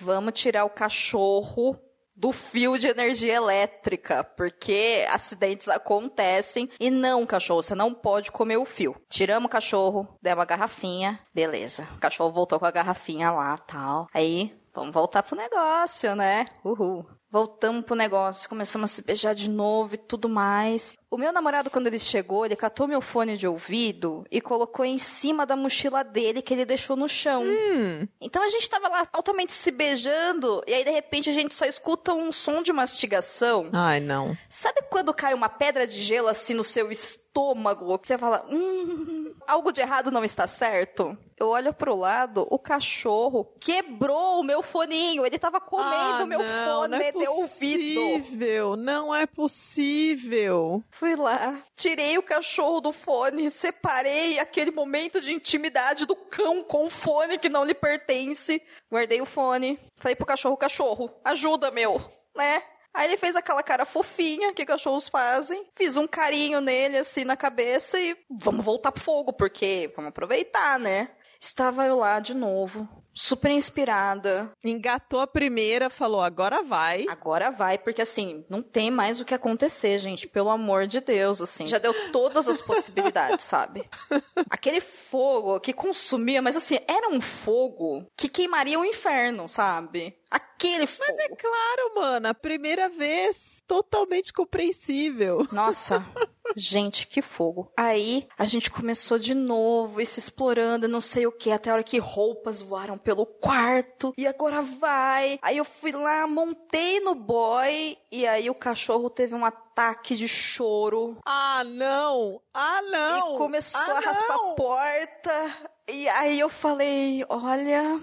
vamos 0.01 0.39
tirar 0.39 0.65
o 0.65 0.69
cachorro 0.69 1.79
do 2.15 2.31
fio 2.31 2.77
de 2.77 2.87
energia 2.87 3.33
elétrica, 3.33 4.23
porque 4.23 5.05
acidentes 5.09 5.67
acontecem. 5.67 6.69
E 6.79 6.89
não, 6.89 7.25
cachorro, 7.25 7.63
você 7.63 7.75
não 7.75 7.93
pode 7.93 8.31
comer 8.31 8.57
o 8.57 8.65
fio. 8.65 8.95
Tiramos 9.09 9.47
o 9.47 9.49
cachorro, 9.49 10.07
demos 10.21 10.43
a 10.43 10.45
garrafinha, 10.45 11.19
beleza. 11.33 11.87
O 11.95 11.99
cachorro 11.99 12.31
voltou 12.31 12.59
com 12.59 12.65
a 12.65 12.71
garrafinha 12.71 13.31
lá, 13.31 13.57
tal. 13.57 14.07
Aí, 14.13 14.55
vamos 14.73 14.93
voltar 14.93 15.23
pro 15.23 15.35
negócio, 15.35 16.15
né? 16.15 16.45
Uhul. 16.63 17.05
Voltamos 17.33 17.83
pro 17.83 17.95
negócio, 17.95 18.47
começamos 18.47 18.91
a 18.91 18.93
se 18.93 19.01
beijar 19.01 19.33
de 19.33 19.49
novo 19.49 19.95
e 19.95 19.97
tudo 19.97 20.29
mais. 20.29 20.95
O 21.13 21.17
meu 21.17 21.31
namorado, 21.31 21.69
quando 21.69 21.85
ele 21.85 21.99
chegou, 21.99 22.43
ele 22.43 22.55
catou 22.55 22.87
meu 22.87 22.99
fone 22.99 23.37
de 23.37 23.47
ouvido 23.47 24.25
e 24.31 24.41
colocou 24.41 24.83
em 24.83 24.97
cima 24.97 25.45
da 25.45 25.55
mochila 25.55 26.03
dele 26.03 26.41
que 26.41 26.51
ele 26.51 26.65
deixou 26.65 26.95
no 26.95 27.07
chão. 27.07 27.43
Hum. 27.43 28.07
Então 28.19 28.41
a 28.41 28.47
gente 28.47 28.67
tava 28.67 28.89
lá 28.89 29.07
altamente 29.13 29.53
se 29.53 29.69
beijando, 29.69 30.63
e 30.65 30.73
aí 30.73 30.83
de 30.83 30.89
repente 30.89 31.29
a 31.29 31.33
gente 31.33 31.53
só 31.53 31.65
escuta 31.65 32.15
um 32.15 32.31
som 32.31 32.63
de 32.63 32.73
mastigação. 32.73 33.69
Ai, 33.71 33.99
não. 33.99 34.35
Sabe 34.49 34.81
quando 34.89 35.13
cai 35.13 35.35
uma 35.35 35.49
pedra 35.49 35.85
de 35.85 36.01
gelo 36.01 36.29
assim 36.29 36.55
no 36.55 36.63
seu 36.63 36.89
estômago, 36.89 37.99
que 37.99 38.07
você 38.07 38.17
fala, 38.17 38.43
hum, 38.49 39.35
algo 39.45 39.71
de 39.71 39.81
errado 39.81 40.09
não 40.09 40.23
está 40.23 40.47
certo? 40.47 41.15
Eu 41.37 41.49
olho 41.49 41.73
pro 41.73 41.95
lado, 41.95 42.47
o 42.49 42.59
cachorro 42.59 43.43
quebrou 43.59 44.39
o 44.39 44.43
meu 44.43 44.61
foninho, 44.61 45.25
ele 45.25 45.39
tava 45.39 45.59
comendo 45.59 46.21
ah, 46.21 46.23
o 46.23 46.27
meu 46.27 46.39
não, 46.39 46.65
fone 46.65 46.91
não 46.91 46.97
é 46.97 47.11
de 47.11 47.27
ouvido. 47.27 48.01
possível. 48.01 48.75
Não 48.75 49.15
é 49.15 49.25
possível. 49.25 50.83
Fui 51.03 51.17
lá, 51.17 51.61
tirei 51.75 52.17
o 52.17 52.23
cachorro 52.23 52.79
do 52.79 52.93
fone, 52.93 53.51
separei 53.51 54.39
aquele 54.39 54.71
momento 54.71 55.19
de 55.19 55.33
intimidade 55.33 56.05
do 56.05 56.15
cão 56.15 56.63
com 56.63 56.85
o 56.85 56.89
fone 56.89 57.37
que 57.37 57.49
não 57.49 57.65
lhe 57.65 57.73
pertence. 57.73 58.63
Guardei 58.89 59.19
o 59.19 59.25
fone, 59.25 59.77
falei 59.97 60.15
pro 60.15 60.25
cachorro, 60.25 60.55
cachorro, 60.55 61.13
ajuda, 61.25 61.69
meu, 61.71 61.97
né? 62.33 62.63
Aí 62.93 63.09
ele 63.09 63.17
fez 63.17 63.35
aquela 63.35 63.61
cara 63.61 63.83
fofinha 63.83 64.53
que 64.53 64.65
cachorros 64.65 65.09
fazem. 65.09 65.67
Fiz 65.75 65.97
um 65.97 66.07
carinho 66.07 66.61
nele, 66.61 66.99
assim, 66.99 67.25
na 67.25 67.35
cabeça 67.35 67.99
e 67.99 68.15
vamos 68.29 68.63
voltar 68.63 68.93
pro 68.93 69.03
fogo, 69.03 69.33
porque 69.33 69.91
vamos 69.97 70.07
aproveitar, 70.07 70.79
né? 70.79 71.09
Estava 71.37 71.85
eu 71.85 71.97
lá 71.97 72.21
de 72.21 72.33
novo, 72.33 72.87
super 73.13 73.51
inspirada. 73.51 74.51
Engatou 74.63 75.19
a 75.19 75.27
primeira, 75.27 75.89
falou, 75.89 76.21
agora 76.21 76.63
vai. 76.63 77.05
Agora 77.09 77.51
vai, 77.51 77.77
porque 77.77 78.01
assim, 78.01 78.45
não 78.49 78.61
tem 78.61 78.89
mais 78.89 79.19
o 79.19 79.25
que 79.25 79.33
acontecer, 79.33 79.97
gente. 79.99 80.27
Pelo 80.27 80.49
amor 80.49 80.87
de 80.87 80.99
Deus, 80.99 81.41
assim. 81.41 81.67
Já 81.67 81.77
deu 81.77 81.93
todas 82.11 82.47
as 82.47 82.61
possibilidades, 82.61 83.45
sabe? 83.45 83.89
Aquele 84.49 84.81
fogo 84.81 85.59
que 85.59 85.73
consumia, 85.73 86.41
mas 86.41 86.55
assim, 86.55 86.79
era 86.87 87.09
um 87.09 87.21
fogo 87.21 88.05
que 88.17 88.27
queimaria 88.27 88.79
o 88.79 88.85
inferno, 88.85 89.47
sabe? 89.47 90.17
Aquele 90.29 90.87
fogo. 90.87 91.05
Mas 91.07 91.19
é 91.19 91.27
claro, 91.29 91.95
mano, 91.95 92.27
a 92.27 92.33
primeira 92.33 92.89
vez, 92.89 93.61
totalmente 93.67 94.33
compreensível. 94.33 95.47
Nossa, 95.51 96.03
gente, 96.55 97.07
que 97.07 97.21
fogo. 97.21 97.71
Aí 97.77 98.27
a 98.37 98.45
gente 98.45 98.69
começou 98.69 99.17
de 99.17 99.33
novo, 99.33 100.01
e 100.01 100.05
se 100.05 100.19
explorando, 100.19 100.87
não 100.87 101.01
sei 101.01 101.25
o 101.25 101.31
que, 101.31 101.51
até 101.51 101.69
a 101.69 101.73
hora 101.73 101.83
que 101.83 101.97
roupas 101.97 102.61
voaram 102.61 102.97
pelo 102.97 103.25
quarto, 103.25 104.13
e 104.17 104.27
agora 104.27 104.61
vai. 104.61 105.39
Aí 105.41 105.57
eu 105.57 105.65
fui 105.65 105.91
lá, 105.91 106.27
montei 106.27 106.99
no 106.99 107.15
boy, 107.15 107.97
e 108.11 108.27
aí 108.27 108.49
o 108.49 108.55
cachorro 108.55 109.09
teve 109.09 109.33
um 109.35 109.45
ataque 109.45 110.15
de 110.15 110.27
choro. 110.27 111.17
Ah, 111.25 111.63
não! 111.63 112.41
Ah, 112.53 112.81
não! 112.81 113.35
E 113.35 113.37
começou 113.37 113.93
ah, 113.93 113.97
a 113.97 113.99
raspar 113.99 114.37
não. 114.37 114.51
a 114.51 114.55
porta. 114.55 115.53
E 115.87 116.07
aí 116.09 116.39
eu 116.39 116.49
falei: 116.49 117.25
olha. 117.27 118.01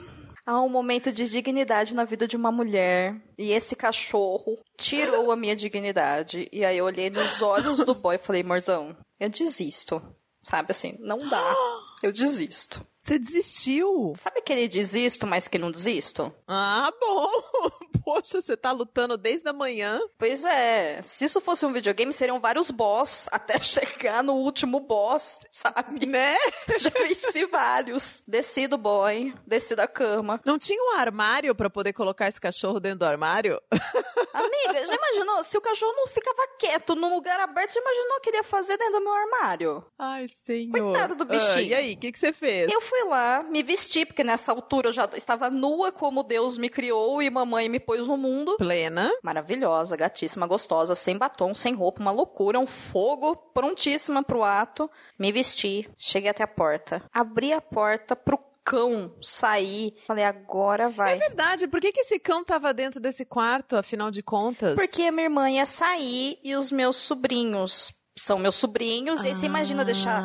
Há 0.50 0.60
um 0.60 0.68
momento 0.68 1.12
de 1.12 1.30
dignidade 1.30 1.94
na 1.94 2.02
vida 2.02 2.26
de 2.26 2.34
uma 2.34 2.50
mulher. 2.50 3.14
E 3.38 3.52
esse 3.52 3.76
cachorro 3.76 4.58
tirou 4.76 5.30
a 5.30 5.36
minha 5.36 5.54
dignidade. 5.54 6.48
E 6.50 6.64
aí 6.64 6.76
eu 6.76 6.86
olhei 6.86 7.08
nos 7.08 7.40
olhos 7.40 7.78
do 7.78 7.94
boy 7.94 8.16
e 8.16 8.18
falei, 8.18 8.42
morzão, 8.42 8.96
eu 9.20 9.28
desisto. 9.28 10.02
Sabe 10.42 10.72
assim, 10.72 10.96
não 10.98 11.20
dá. 11.28 11.54
Eu 12.02 12.10
desisto. 12.10 12.84
Você 13.00 13.16
desistiu? 13.16 14.12
Sabe 14.16 14.40
aquele 14.40 14.66
desisto, 14.66 15.24
mas 15.24 15.46
que 15.46 15.56
não 15.56 15.70
desisto? 15.70 16.34
Ah, 16.48 16.92
bom! 17.00 17.70
Poxa, 18.04 18.40
você 18.40 18.56
tá 18.56 18.72
lutando 18.72 19.16
desde 19.16 19.48
a 19.48 19.52
manhã. 19.52 20.00
Pois 20.18 20.44
é. 20.44 21.00
Se 21.02 21.24
isso 21.24 21.40
fosse 21.40 21.64
um 21.66 21.72
videogame, 21.72 22.12
seriam 22.12 22.40
vários 22.40 22.70
boss 22.70 23.28
até 23.32 23.58
chegar 23.58 24.22
no 24.22 24.34
último 24.34 24.80
boss, 24.80 25.40
sabe? 25.50 26.06
Né? 26.06 26.36
Já 26.78 26.90
venci 26.90 27.46
vários. 27.46 28.22
Desci 28.26 28.66
do 28.66 28.76
boy, 28.78 29.34
desci 29.46 29.74
da 29.74 29.86
cama. 29.86 30.40
Não 30.44 30.58
tinha 30.58 30.82
um 30.82 30.98
armário 30.98 31.54
pra 31.54 31.70
poder 31.70 31.92
colocar 31.92 32.28
esse 32.28 32.40
cachorro 32.40 32.80
dentro 32.80 33.00
do 33.00 33.06
armário? 33.06 33.60
Amiga, 34.32 34.86
já 34.86 34.94
imaginou? 34.94 35.42
Se 35.42 35.58
o 35.58 35.60
cachorro 35.60 35.92
não 35.96 36.06
ficava 36.06 36.46
quieto 36.58 36.94
num 36.94 37.14
lugar 37.14 37.40
aberto, 37.40 37.74
já 37.74 37.80
imaginou 37.80 38.16
o 38.16 38.20
que 38.20 38.30
ele 38.30 38.36
ia 38.38 38.44
fazer 38.44 38.76
dentro 38.76 38.94
do 38.94 39.04
meu 39.04 39.12
armário? 39.12 39.84
Ai, 39.98 40.26
senhor. 40.28 40.72
Coitado 40.72 41.14
do 41.14 41.24
bichinho. 41.24 41.56
Ah, 41.56 41.62
e 41.62 41.74
aí, 41.74 41.94
o 41.94 41.98
que, 41.98 42.12
que 42.12 42.18
você 42.18 42.32
fez? 42.32 42.72
Eu 42.72 42.80
fui 42.80 43.04
lá, 43.04 43.42
me 43.42 43.62
vesti, 43.62 44.06
porque 44.06 44.22
nessa 44.22 44.52
altura 44.52 44.88
eu 44.88 44.92
já 44.92 45.08
estava 45.14 45.50
nua 45.50 45.90
como 45.90 46.22
Deus 46.22 46.56
me 46.56 46.68
criou 46.68 47.20
e 47.20 47.28
mamãe 47.28 47.68
me 47.68 47.79
pôs 47.80 48.06
no 48.06 48.16
mundo. 48.16 48.56
Plena. 48.56 49.10
Maravilhosa, 49.22 49.96
gatíssima, 49.96 50.46
gostosa, 50.46 50.94
sem 50.94 51.16
batom, 51.16 51.54
sem 51.54 51.74
roupa, 51.74 52.00
uma 52.00 52.10
loucura, 52.10 52.58
um 52.58 52.66
fogo, 52.66 53.34
prontíssima 53.52 54.22
pro 54.22 54.42
ato. 54.44 54.90
Me 55.18 55.32
vesti, 55.32 55.88
cheguei 55.96 56.30
até 56.30 56.42
a 56.44 56.48
porta. 56.48 57.02
Abri 57.12 57.52
a 57.52 57.60
porta 57.60 58.14
pro 58.14 58.38
cão 58.62 59.12
sair. 59.22 59.94
Falei, 60.06 60.22
agora 60.24 60.84
É 60.84 60.88
vai. 60.88 61.16
verdade, 61.16 61.66
por 61.66 61.80
que, 61.80 61.90
que 61.92 62.00
esse 62.00 62.18
cão 62.18 62.44
tava 62.44 62.72
dentro 62.74 63.00
desse 63.00 63.24
quarto, 63.24 63.74
afinal 63.74 64.10
de 64.10 64.22
contas? 64.22 64.74
Porque 64.76 65.02
a 65.02 65.10
minha 65.10 65.24
irmã 65.24 65.50
ia 65.50 65.64
sair 65.66 66.38
e 66.44 66.54
os 66.54 66.70
meus 66.70 66.96
sobrinhos 66.96 67.92
são 68.16 68.38
meus 68.38 68.54
sobrinhos. 68.54 69.22
E 69.24 69.28
aí 69.28 69.34
você 69.34 69.46
imagina 69.46 69.84
deixar 69.84 70.22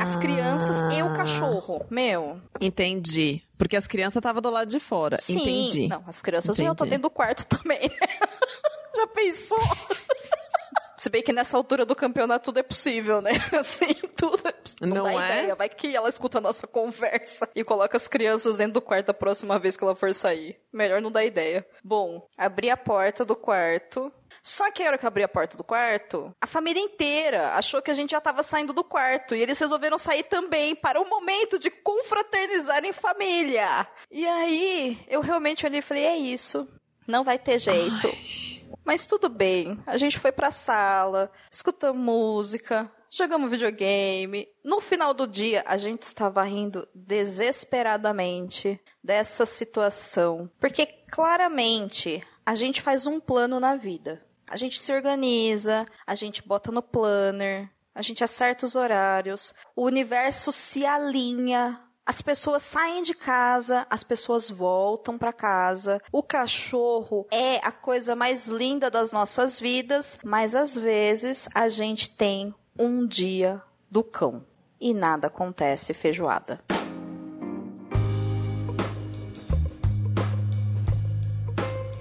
as 0.00 0.16
crianças 0.16 0.76
e 0.96 1.02
o 1.02 1.12
cachorro. 1.14 1.84
Meu. 1.90 2.40
Entendi. 2.60 3.42
Porque 3.56 3.76
as 3.76 3.86
crianças 3.86 4.16
estavam 4.16 4.42
do 4.42 4.50
lado 4.50 4.68
de 4.68 4.80
fora. 4.80 5.18
Sim. 5.20 5.40
Entendi. 5.40 5.88
Não, 5.88 6.02
as 6.06 6.20
crianças 6.20 6.56
já 6.56 6.62
estão 6.64 6.72
Entendi. 6.86 6.90
dentro 6.90 7.02
do 7.02 7.10
quarto 7.10 7.46
também, 7.56 7.80
né? 7.80 8.08
Já 8.94 9.06
pensou? 9.06 9.58
Se 11.02 11.10
bem 11.10 11.20
que 11.20 11.32
nessa 11.32 11.56
altura 11.56 11.84
do 11.84 11.96
campeonato 11.96 12.44
tudo 12.44 12.60
é 12.60 12.62
possível, 12.62 13.20
né? 13.20 13.32
Assim, 13.58 13.92
tudo 14.16 14.40
é 14.46 14.52
possível. 14.52 14.86
Não 14.86 15.02
dá 15.02 15.12
é? 15.12 15.16
ideia. 15.16 15.54
Vai 15.56 15.68
que 15.68 15.96
ela 15.96 16.08
escuta 16.08 16.38
a 16.38 16.40
nossa 16.40 16.64
conversa 16.64 17.48
e 17.56 17.64
coloca 17.64 17.96
as 17.96 18.06
crianças 18.06 18.54
dentro 18.54 18.74
do 18.74 18.80
quarto 18.80 19.10
a 19.10 19.14
próxima 19.14 19.58
vez 19.58 19.76
que 19.76 19.82
ela 19.82 19.96
for 19.96 20.14
sair. 20.14 20.60
Melhor 20.72 21.02
não 21.02 21.10
dar 21.10 21.24
ideia. 21.24 21.66
Bom, 21.82 22.24
abri 22.38 22.70
a 22.70 22.76
porta 22.76 23.24
do 23.24 23.34
quarto. 23.34 24.12
Só 24.40 24.70
que 24.70 24.84
a 24.84 24.86
hora 24.86 24.98
que 24.98 25.04
eu 25.04 25.08
abri 25.08 25.24
a 25.24 25.28
porta 25.28 25.56
do 25.56 25.64
quarto, 25.64 26.32
a 26.40 26.46
família 26.46 26.80
inteira 26.80 27.54
achou 27.54 27.82
que 27.82 27.90
a 27.90 27.94
gente 27.94 28.12
já 28.12 28.20
tava 28.20 28.44
saindo 28.44 28.72
do 28.72 28.84
quarto. 28.84 29.34
E 29.34 29.42
eles 29.42 29.58
resolveram 29.58 29.98
sair 29.98 30.22
também 30.22 30.72
para 30.72 31.00
o 31.00 31.08
momento 31.08 31.58
de 31.58 31.68
confraternizar 31.68 32.84
em 32.84 32.92
família. 32.92 33.88
E 34.08 34.24
aí, 34.24 35.00
eu 35.08 35.20
realmente 35.20 35.66
olhei 35.66 35.80
e 35.80 35.82
falei: 35.82 36.04
é 36.04 36.16
isso. 36.16 36.68
Não 37.06 37.24
vai 37.24 37.38
ter 37.38 37.58
jeito. 37.58 38.08
Mas 38.84 39.06
tudo 39.06 39.28
bem. 39.28 39.78
A 39.86 39.96
gente 39.96 40.18
foi 40.18 40.32
pra 40.32 40.50
sala, 40.50 41.30
escutamos 41.50 42.02
música, 42.02 42.90
jogamos 43.08 43.50
videogame. 43.50 44.48
No 44.64 44.80
final 44.80 45.14
do 45.14 45.26
dia, 45.26 45.62
a 45.66 45.76
gente 45.76 46.02
estava 46.02 46.42
rindo 46.42 46.88
desesperadamente 46.94 48.80
dessa 49.02 49.46
situação. 49.46 50.50
Porque 50.58 50.86
claramente 50.86 52.22
a 52.44 52.54
gente 52.54 52.80
faz 52.82 53.06
um 53.06 53.20
plano 53.20 53.60
na 53.60 53.76
vida. 53.76 54.24
A 54.48 54.56
gente 54.56 54.78
se 54.78 54.92
organiza, 54.92 55.86
a 56.06 56.14
gente 56.14 56.46
bota 56.46 56.72
no 56.72 56.82
planner, 56.82 57.70
a 57.94 58.02
gente 58.02 58.24
acerta 58.24 58.66
os 58.66 58.74
horários, 58.74 59.54
o 59.76 59.84
universo 59.84 60.50
se 60.50 60.84
alinha 60.84 61.80
as 62.04 62.20
pessoas 62.20 62.62
saem 62.62 63.02
de 63.02 63.14
casa, 63.14 63.86
as 63.88 64.02
pessoas 64.02 64.50
voltam 64.50 65.16
para 65.16 65.32
casa. 65.32 66.00
O 66.10 66.22
cachorro 66.22 67.26
é 67.30 67.56
a 67.58 67.70
coisa 67.70 68.16
mais 68.16 68.48
linda 68.48 68.90
das 68.90 69.12
nossas 69.12 69.60
vidas, 69.60 70.18
mas 70.24 70.54
às 70.54 70.76
vezes 70.76 71.48
a 71.54 71.68
gente 71.68 72.10
tem 72.10 72.54
um 72.78 73.06
dia 73.06 73.62
do 73.90 74.02
cão 74.02 74.44
e 74.80 74.92
nada 74.92 75.28
acontece 75.28 75.94
feijoada. 75.94 76.60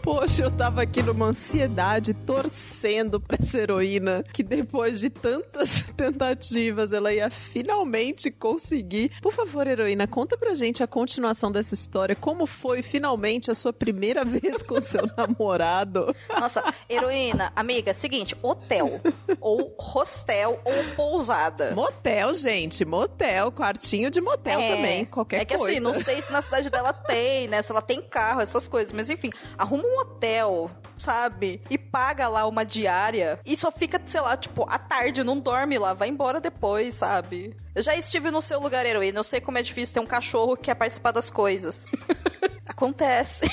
Poxa, 0.04 0.44
eu 0.46 0.52
tava 0.52 0.82
aqui 0.82 1.04
numa 1.04 1.28
ansiedade, 1.28 2.14
torcendo 2.16 3.20
pra 3.22 3.38
essa 3.40 3.60
heroína, 3.60 4.24
que 4.34 4.42
depois 4.42 5.00
de 5.00 5.12
tantas 5.12 5.82
tentativas, 5.96 6.92
ela 6.92 7.14
ia 7.14 7.30
finalmente 7.30 8.32
conseguir. 8.32 9.12
Por 9.22 9.32
favor, 9.32 9.68
heroína, 9.68 10.08
conta 10.08 10.36
pra 10.36 10.56
gente 10.56 10.82
a 10.82 10.88
continuação 10.88 11.52
dessa 11.52 11.76
história. 11.76 12.16
Como 12.16 12.48
foi 12.48 12.82
finalmente 12.82 13.52
a 13.52 13.56
sua 13.56 13.72
primeira 13.72 14.26
vez 14.26 14.64
com 14.64 14.82
seu 14.82 15.04
namorado? 15.16 16.16
Nossa, 16.30 16.64
heroína, 16.90 17.54
amiga, 17.56 17.94
seguinte, 17.94 18.36
hotel, 18.42 19.00
ou 19.40 19.76
hostel, 19.78 20.60
ou 20.66 20.96
pousada. 20.96 21.76
Motel, 21.76 22.34
gente, 22.34 22.84
motel, 22.84 23.52
quartinho 23.52 24.10
de 24.10 24.20
motel 24.20 24.60
É, 24.60 24.76
também, 24.76 25.06
qualquer 25.06 25.42
É 25.42 25.46
que 25.46 25.56
coisa. 25.56 25.74
assim, 25.76 25.80
não 25.80 25.94
sei 25.94 26.20
se 26.24 26.32
na 26.32 26.42
cidade 26.42 26.72
dela 26.72 26.92
tem, 26.92 27.48
né? 27.48 27.62
Se 27.62 27.72
ela 27.72 27.84
tem 27.84 28.02
carro, 28.02 28.42
essas 28.42 28.68
coisas. 28.68 28.92
Mas 28.94 29.08
enfim, 29.08 29.30
arruma 29.60 29.91
um 29.92 30.00
hotel, 30.00 30.72
sabe? 30.98 31.62
E 31.70 31.78
paga 31.78 32.28
lá 32.28 32.48
uma 32.48 32.64
diária. 32.64 33.40
E 33.46 33.56
só 33.58 33.72
fica, 33.72 34.02
sei 34.06 34.22
lá, 34.22 34.38
tipo, 34.38 34.66
à 34.70 34.78
tarde, 34.78 35.24
não 35.24 35.40
dorme 35.40 35.78
lá, 35.78 35.94
vai 35.94 36.10
embora 36.10 36.40
depois, 36.40 36.96
sabe? 36.96 37.56
Eu 37.76 37.84
já 37.84 37.96
estive 37.96 38.32
no 38.32 38.42
seu 38.42 38.60
lugar, 38.60 38.86
heroína. 38.86 39.20
Eu 39.20 39.24
sei 39.24 39.42
como 39.42 39.58
é 39.58 39.64
difícil 39.64 39.94
ter 39.94 40.00
um 40.00 40.06
cachorro 40.06 40.56
que 40.56 40.64
quer 40.64 40.76
participar 40.76 41.12
das 41.12 41.30
coisas. 41.30 41.86
Acontece. 42.66 43.46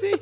Sim. 0.00 0.18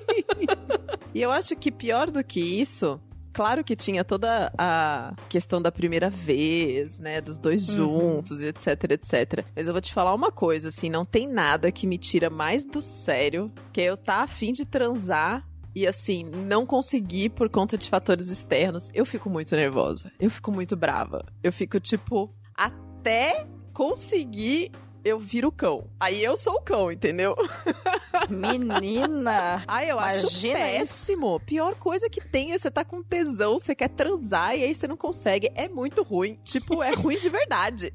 e 1.14 1.23
eu 1.23 1.31
acho 1.31 1.55
que 1.57 1.71
pior 1.71 2.11
do 2.11 2.25
que 2.25 2.40
isso. 2.40 3.01
Claro 3.33 3.62
que 3.62 3.77
tinha 3.77 4.05
toda 4.05 4.53
a 4.59 5.14
questão 5.29 5.62
da 5.62 5.71
primeira 5.71 6.11
vez, 6.11 6.99
né? 6.99 7.21
Dos 7.21 7.38
dois 7.38 7.64
juntos, 7.66 8.40
e 8.40 8.47
etc, 8.47 8.66
etc. 8.90 9.45
Mas 9.55 9.66
eu 9.66 9.73
vou 9.73 9.81
te 9.81 9.93
falar 9.93 10.14
uma 10.14 10.33
coisa, 10.33 10.69
assim, 10.69 10.90
não 10.90 11.05
tem 11.05 11.29
nada 11.29 11.71
que 11.71 11.87
me 11.87 11.99
tira 11.99 12.29
mais 12.29 12.66
do 12.66 12.83
sério 12.83 13.51
que 13.73 13.81
eu 13.81 13.97
tá 13.97 14.23
afim 14.23 14.53
de 14.53 14.64
transar 14.64 15.47
e 15.75 15.87
assim, 15.87 16.25
não 16.25 16.66
conseguir 16.66 17.31
por 17.31 17.49
conta 17.49 17.79
de 17.79 17.88
fatores 17.88 18.29
externos. 18.29 18.90
Eu 18.93 19.07
fico 19.07 19.31
muito 19.31 19.55
nervosa. 19.55 20.11
Eu 20.19 20.31
fico 20.31 20.51
muito 20.51 20.77
brava. 20.77 21.25
Eu 21.43 21.53
fico, 21.53 21.79
tipo, 21.79 22.35
até 22.55 23.47
conseguir. 23.73 24.73
Eu 25.04 25.18
viro 25.18 25.50
cão. 25.50 25.88
Aí 25.98 26.22
eu 26.22 26.36
sou 26.36 26.54
o 26.56 26.62
cão, 26.62 26.92
entendeu? 26.92 27.34
Menina. 28.28 29.64
Ai, 29.68 29.90
eu 29.90 29.98
acho 29.98 30.20
Imagina 30.20 30.58
péssimo. 30.58 31.40
Pior 31.40 31.74
coisa 31.74 32.08
que 32.10 32.20
tem 32.20 32.52
é 32.52 32.58
você 32.58 32.70
tá 32.70 32.84
com 32.84 33.02
tesão, 33.02 33.58
você 33.58 33.74
quer 33.74 33.88
transar 33.88 34.54
e 34.56 34.64
aí 34.64 34.74
você 34.74 34.86
não 34.86 34.96
consegue. 34.96 35.50
É 35.54 35.68
muito 35.68 36.02
ruim. 36.02 36.38
Tipo, 36.44 36.82
é 36.82 36.90
ruim 36.94 37.18
de 37.18 37.28
verdade. 37.30 37.94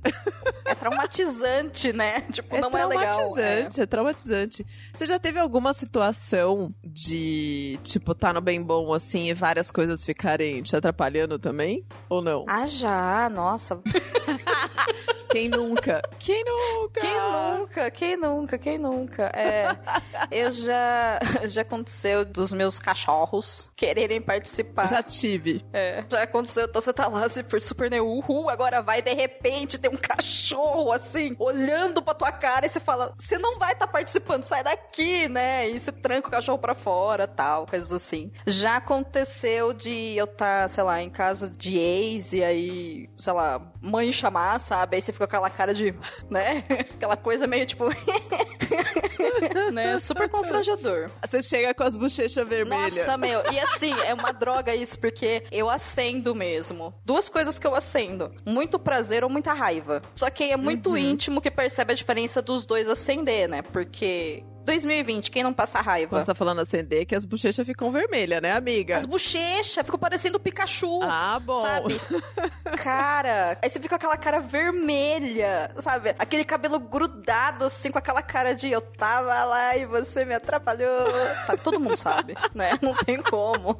É 0.65 0.73
traumatizante, 0.73 1.93
né? 1.93 2.21
Tipo, 2.31 2.55
É 2.55 2.61
não 2.61 2.75
é 2.75 2.85
legal. 2.85 3.03
é. 3.03 3.13
traumatizante, 3.13 3.81
é 3.81 3.85
traumatizante. 3.85 4.65
Você 4.93 5.05
já 5.05 5.19
teve 5.19 5.39
alguma 5.39 5.73
situação 5.73 6.73
de, 6.83 7.79
tipo, 7.83 8.15
tá 8.15 8.33
no 8.33 8.41
bem 8.41 8.61
bom 8.63 8.91
assim 8.93 9.29
e 9.29 9.33
várias 9.33 9.69
coisas 9.69 10.03
ficarem 10.03 10.63
te 10.63 10.75
atrapalhando 10.75 11.37
também? 11.37 11.85
Ou 12.09 12.21
não? 12.21 12.45
Ah, 12.47 12.65
já, 12.65 13.29
nossa. 13.29 13.79
Quem 15.29 15.49
nunca? 15.49 16.01
Quem 16.17 16.43
nunca? 16.45 16.94
Quem 16.99 17.21
nunca? 17.21 17.91
Quem 17.91 18.17
nunca? 18.17 18.57
Quem 18.57 18.77
nunca? 18.77 19.23
É, 19.35 19.75
eu 20.31 20.51
já 20.51 21.19
já 21.45 21.61
aconteceu 21.61 22.25
dos 22.25 22.51
meus 22.51 22.79
cachorros 22.79 23.71
quererem 23.75 24.21
participar. 24.21 24.87
Já 24.87 25.03
tive. 25.03 25.65
É, 25.73 26.03
já 26.09 26.23
aconteceu, 26.23 26.65
então 26.65 26.81
você 26.81 26.93
tá 26.93 27.07
lá 27.07 27.27
super, 27.29 27.61
super 27.61 27.89
né, 27.89 28.01
uhul, 28.01 28.49
agora 28.49 28.81
vai, 28.81 29.01
de 29.01 29.13
repente 29.13 29.77
tem 29.77 29.91
um 29.91 29.97
cachorro 29.97 30.91
assim, 30.91 31.35
olhando 31.39 32.01
pra 32.01 32.13
tua 32.13 32.31
cara 32.31 32.65
e 32.65 32.69
você 32.69 32.79
fala, 32.79 33.13
você 33.19 33.37
não 33.37 33.59
vai 33.59 33.73
estar 33.73 33.87
tá 33.87 33.91
participando, 33.91 34.43
sai 34.43 34.63
daqui, 34.63 35.27
né? 35.27 35.69
E 35.69 35.79
você 35.79 35.91
tranca 35.91 36.27
o 36.27 36.31
cachorro 36.31 36.57
pra 36.57 36.75
fora, 36.75 37.27
tal, 37.27 37.65
coisas 37.65 37.91
assim. 37.91 38.31
Já 38.45 38.77
aconteceu 38.77 39.73
de 39.73 40.15
eu 40.15 40.25
estar, 40.25 40.63
tá, 40.63 40.67
sei 40.67 40.83
lá, 40.83 41.01
em 41.01 41.09
casa 41.09 41.49
de 41.49 41.77
ex 41.77 42.33
e 42.33 42.43
aí, 42.43 43.09
sei 43.17 43.33
lá, 43.33 43.61
mãe 43.81 44.11
chamar, 44.11 44.59
sabe? 44.59 44.95
Aí 44.95 45.01
você 45.01 45.11
fica 45.11 45.27
com 45.27 45.35
aquela 45.35 45.49
cara 45.49 45.73
de, 45.73 45.93
né? 46.29 46.63
Aquela 46.93 47.17
coisa 47.17 47.47
meio 47.47 47.65
tipo. 47.65 47.85
né? 49.73 49.99
Super 49.99 50.29
constrangedor. 50.29 51.09
Você 51.25 51.41
chega 51.41 51.73
com 51.73 51.83
as 51.83 51.95
bochechas 51.95 52.47
vermelhas. 52.47 52.95
Nossa, 52.95 53.17
meu. 53.17 53.41
E 53.51 53.59
assim, 53.59 53.93
é 54.05 54.13
uma 54.13 54.31
droga 54.31 54.75
isso, 54.75 54.97
porque 54.99 55.43
eu 55.51 55.69
acendo 55.69 56.35
mesmo. 56.35 56.93
Duas 57.03 57.29
coisas 57.29 57.59
que 57.59 57.67
eu 57.67 57.75
acendo: 57.75 58.33
muito 58.45 58.79
prazer 58.79 59.23
ou 59.23 59.29
muita 59.29 59.53
raiva. 59.53 60.01
Só 60.15 60.29
que 60.29 60.43
é 60.51 60.57
muito 60.57 60.91
uhum. 60.91 60.97
íntimo 60.97 61.41
que 61.41 61.51
percebe 61.51 61.93
a 61.93 61.95
diferença 61.95 62.41
dos 62.41 62.65
dois 62.65 62.87
acender, 62.87 63.47
né? 63.49 63.61
Porque 63.61 64.43
2020, 64.65 65.31
quem 65.31 65.43
não 65.43 65.53
passa 65.53 65.79
raiva? 65.79 66.19
Você 66.19 66.25
tá 66.25 66.35
falando 66.35 66.59
acender, 66.59 67.05
que 67.05 67.15
as 67.15 67.23
bochechas 67.23 67.65
ficam 67.65 67.91
vermelhas, 67.91 68.41
né, 68.41 68.51
amiga? 68.51 68.97
As 68.97 69.05
bochechas 69.05 69.85
ficam 69.85 69.99
parecendo 69.99 70.39
Pikachu. 70.39 71.01
Ah, 71.03 71.39
bom. 71.39 71.61
Sabe? 71.61 72.01
cara, 72.83 73.57
aí 73.61 73.69
você 73.69 73.79
fica 73.79 73.89
com 73.89 73.95
aquela 73.95 74.17
cara 74.17 74.41
vermelha, 74.41 75.71
sabe? 75.79 76.15
Aquele 76.17 76.43
cabelo 76.43 76.79
grudado, 76.79 77.65
assim, 77.65 77.91
com 77.91 77.99
aquela 77.99 78.21
cara 78.21 78.53
de 78.53 78.69
eu 78.69 78.81
tava 78.81 79.43
lá 79.45 79.77
e 79.77 79.85
você 79.85 80.25
me 80.25 80.33
atrapalhou. 80.33 81.05
Sabe? 81.45 81.61
Todo 81.61 81.79
mundo 81.79 81.95
sabe, 81.95 82.35
né? 82.53 82.77
Não 82.81 82.93
tem 82.95 83.21
como. 83.21 83.77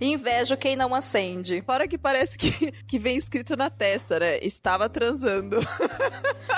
Invejo 0.00 0.56
quem 0.56 0.74
não 0.76 0.94
acende. 0.94 1.62
Fora 1.62 1.86
que 1.86 1.98
parece 1.98 2.38
que, 2.38 2.72
que 2.86 2.98
vem 2.98 3.16
escrito 3.16 3.56
na 3.56 3.68
testa, 3.68 4.18
né? 4.18 4.38
Estava 4.38 4.88
transando. 4.88 5.58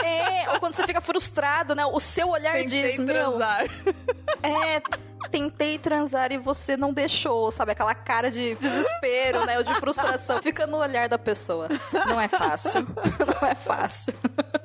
É, 0.05 0.49
ou 0.51 0.61
quando 0.61 0.75
você 0.75 0.87
fica 0.87 1.01
frustrado, 1.01 1.75
né? 1.75 1.85
O 1.87 1.99
seu 2.01 2.29
olhar 2.29 2.55
Tentei 2.55 2.83
diz, 2.83 2.97
transar. 2.97 3.69
Meu, 3.85 3.95
é, 4.43 4.83
tentei 5.31 5.79
transar 5.79 6.33
e 6.33 6.39
você 6.39 6.77
não 6.77 6.93
deixou, 6.93 7.51
sabe? 7.51 7.73
Aquela 7.73 7.95
cara 7.95 8.31
de 8.31 8.55
desespero, 8.57 9.45
né? 9.45 9.59
Ou 9.59 9.65
de 9.65 9.75
frustração. 9.75 10.43
Fica 10.43 10.67
no 10.67 10.79
olhar 10.79 11.09
da 11.09 11.19
pessoa. 11.19 11.69
Não 12.07 12.21
é 12.21 12.29
fácil. 12.29 12.83
Não 13.43 13.49
é 13.49 13.55
fácil. 13.55 14.15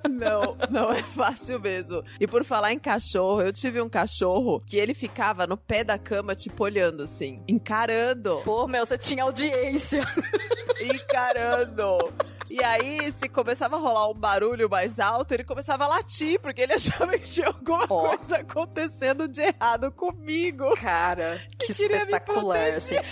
Não, 0.09 0.57
não 0.69 0.91
é 0.91 1.03
fácil 1.03 1.59
mesmo. 1.59 2.03
E 2.19 2.27
por 2.27 2.43
falar 2.43 2.71
em 2.71 2.79
cachorro, 2.79 3.41
eu 3.41 3.51
tive 3.51 3.81
um 3.81 3.89
cachorro 3.89 4.61
que 4.65 4.77
ele 4.77 4.93
ficava 4.93 5.45
no 5.45 5.57
pé 5.57 5.83
da 5.83 5.97
cama, 5.97 6.35
tipo, 6.35 6.63
olhando 6.63 7.03
assim, 7.03 7.43
encarando. 7.47 8.41
Pô, 8.43 8.67
meu, 8.67 8.85
você 8.85 8.97
tinha 8.97 9.23
audiência. 9.23 10.03
Encarando. 10.81 12.13
E 12.49 12.63
aí, 12.63 13.11
se 13.11 13.27
começava 13.27 13.75
a 13.75 13.79
rolar 13.79 14.09
um 14.09 14.13
barulho 14.13 14.69
mais 14.69 14.99
alto, 14.99 15.33
ele 15.33 15.43
começava 15.43 15.83
a 15.83 15.87
latir, 15.87 16.39
porque 16.39 16.61
ele 16.61 16.73
achava 16.73 17.17
que 17.17 17.29
tinha 17.29 17.47
alguma 17.47 17.83
oh. 17.83 18.15
coisa 18.17 18.37
acontecendo 18.37 19.27
de 19.27 19.41
errado 19.41 19.91
comigo. 19.91 20.46
Cara, 20.75 21.41
que 21.59 21.71
espetacular, 21.71 22.71
assim. 22.71 22.95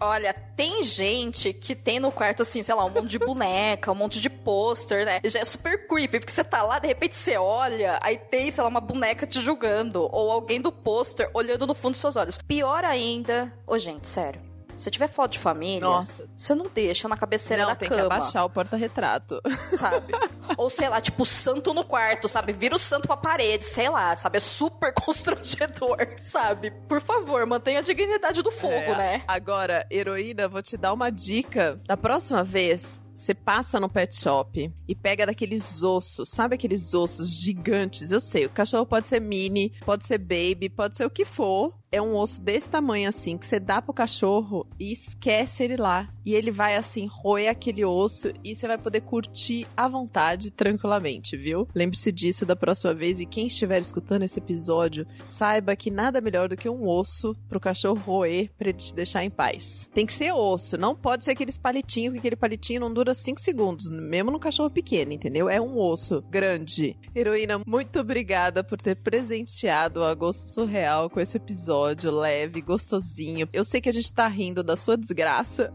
Olha, 0.00 0.34
tem 0.34 0.82
gente 0.82 1.52
que 1.54 1.74
tem 1.74 1.98
no 1.98 2.12
quarto, 2.12 2.42
assim, 2.42 2.62
sei 2.62 2.74
lá, 2.74 2.84
um 2.84 2.90
monte 2.90 3.08
de 3.08 3.18
boneca, 3.18 3.90
um 3.90 3.94
monte 3.94 4.20
de 4.20 4.28
pôster, 4.28 5.06
né? 5.06 5.20
Já 5.24 5.40
é 5.40 5.44
super 5.46 5.86
creepy, 5.88 6.20
porque 6.20 6.32
você 6.32 6.44
tá 6.44 6.62
lá, 6.62 6.78
de 6.78 6.86
repente 6.86 7.14
você 7.14 7.38
olha, 7.38 7.98
aí 8.02 8.18
tem, 8.18 8.50
sei 8.50 8.62
lá, 8.62 8.68
uma 8.68 8.80
boneca 8.82 9.26
te 9.26 9.40
julgando, 9.40 10.06
ou 10.12 10.30
alguém 10.30 10.60
do 10.60 10.70
pôster 10.70 11.30
olhando 11.32 11.66
no 11.66 11.74
fundo 11.74 11.92
dos 11.92 12.00
seus 12.00 12.16
olhos. 12.16 12.36
Pior 12.36 12.84
ainda. 12.84 13.50
Ô, 13.66 13.78
gente, 13.78 14.06
sério. 14.06 14.53
Se 14.76 14.90
tiver 14.90 15.08
foto 15.08 15.32
de 15.32 15.38
família, 15.38 15.80
Nossa. 15.80 16.28
você 16.36 16.54
não 16.54 16.68
deixa 16.68 17.08
na 17.08 17.16
cabeceira 17.16 17.62
não, 17.62 17.70
da 17.70 17.76
tem 17.76 17.88
cama. 17.88 18.00
Tem 18.00 18.08
que 18.08 18.14
abaixar 18.14 18.44
o 18.44 18.50
porta-retrato. 18.50 19.40
Sabe? 19.76 20.12
Ou 20.56 20.68
sei 20.68 20.88
lá, 20.88 21.00
tipo, 21.00 21.24
santo 21.24 21.72
no 21.72 21.84
quarto, 21.84 22.28
sabe? 22.28 22.52
Vira 22.52 22.76
o 22.76 22.78
santo 22.78 23.06
pra 23.06 23.16
parede, 23.16 23.64
sei 23.64 23.88
lá, 23.88 24.16
sabe? 24.16 24.36
É 24.36 24.40
super 24.40 24.92
constrangedor, 24.94 25.96
sabe? 26.22 26.70
Por 26.70 27.00
favor, 27.00 27.44
mantenha 27.46 27.78
a 27.78 27.82
dignidade 27.82 28.42
do 28.42 28.50
fogo, 28.50 28.74
é. 28.74 28.96
né? 28.96 29.24
Agora, 29.26 29.86
heroína, 29.90 30.46
vou 30.46 30.62
te 30.62 30.76
dar 30.76 30.92
uma 30.92 31.10
dica. 31.10 31.80
Da 31.86 31.96
próxima 31.96 32.44
vez, 32.44 33.02
você 33.14 33.32
passa 33.32 33.78
no 33.78 33.88
pet 33.88 34.16
shop 34.16 34.72
e 34.88 34.94
pega 34.94 35.24
daqueles 35.24 35.82
ossos, 35.84 36.30
sabe 36.30 36.56
aqueles 36.56 36.94
ossos 36.94 37.30
gigantes? 37.30 38.10
Eu 38.10 38.20
sei, 38.20 38.46
o 38.46 38.50
cachorro 38.50 38.84
pode 38.84 39.06
ser 39.06 39.20
mini, 39.20 39.72
pode 39.84 40.04
ser 40.04 40.18
baby, 40.18 40.68
pode 40.68 40.96
ser 40.96 41.04
o 41.04 41.10
que 41.10 41.24
for. 41.24 41.72
É 41.94 42.02
um 42.02 42.16
osso 42.16 42.40
desse 42.40 42.68
tamanho 42.68 43.08
assim 43.08 43.38
que 43.38 43.46
você 43.46 43.60
dá 43.60 43.80
pro 43.80 43.94
cachorro 43.94 44.66
e 44.80 44.92
esquece 44.92 45.62
ele 45.62 45.76
lá. 45.76 46.08
E 46.26 46.34
ele 46.34 46.50
vai 46.50 46.74
assim 46.74 47.06
roer 47.06 47.48
aquele 47.48 47.84
osso 47.84 48.32
e 48.42 48.56
você 48.56 48.66
vai 48.66 48.78
poder 48.78 49.02
curtir 49.02 49.64
à 49.76 49.86
vontade, 49.86 50.50
tranquilamente, 50.50 51.36
viu? 51.36 51.68
Lembre-se 51.72 52.10
disso 52.10 52.44
da 52.44 52.56
próxima 52.56 52.92
vez 52.92 53.20
e 53.20 53.26
quem 53.26 53.46
estiver 53.46 53.78
escutando 53.78 54.24
esse 54.24 54.40
episódio, 54.40 55.06
saiba 55.22 55.76
que 55.76 55.88
nada 55.88 56.20
melhor 56.20 56.48
do 56.48 56.56
que 56.56 56.68
um 56.68 56.88
osso 56.88 57.36
pro 57.48 57.60
cachorro 57.60 58.00
roer 58.00 58.50
para 58.58 58.70
ele 58.70 58.78
te 58.78 58.94
deixar 58.94 59.24
em 59.24 59.30
paz. 59.30 59.88
Tem 59.94 60.04
que 60.04 60.12
ser 60.12 60.32
osso, 60.32 60.76
não 60.76 60.96
pode 60.96 61.24
ser 61.24 61.30
aqueles 61.30 61.56
palitinhos, 61.56 62.14
porque 62.14 62.26
aquele 62.26 62.36
palitinho 62.36 62.80
não 62.80 62.92
dura 62.92 63.04
dura 63.04 63.14
5 63.14 63.40
segundos, 63.40 63.90
mesmo 63.90 64.30
no 64.30 64.40
cachorro 64.40 64.70
pequeno, 64.70 65.12
entendeu? 65.12 65.48
É 65.48 65.60
um 65.60 65.78
osso 65.78 66.22
grande. 66.30 66.96
Heroína, 67.14 67.60
muito 67.66 68.00
obrigada 68.00 68.64
por 68.64 68.80
ter 68.80 68.96
presenteado 68.96 70.00
o 70.00 70.04
Agosto 70.04 70.48
Surreal 70.48 71.10
com 71.10 71.20
esse 71.20 71.36
episódio 71.36 71.83
leve, 72.04 72.60
gostosinho. 72.60 73.48
Eu 73.52 73.64
sei 73.64 73.80
que 73.80 73.88
a 73.88 73.92
gente 73.92 74.12
tá 74.12 74.26
rindo 74.26 74.62
da 74.62 74.76
sua 74.76 74.96
desgraça. 74.96 75.72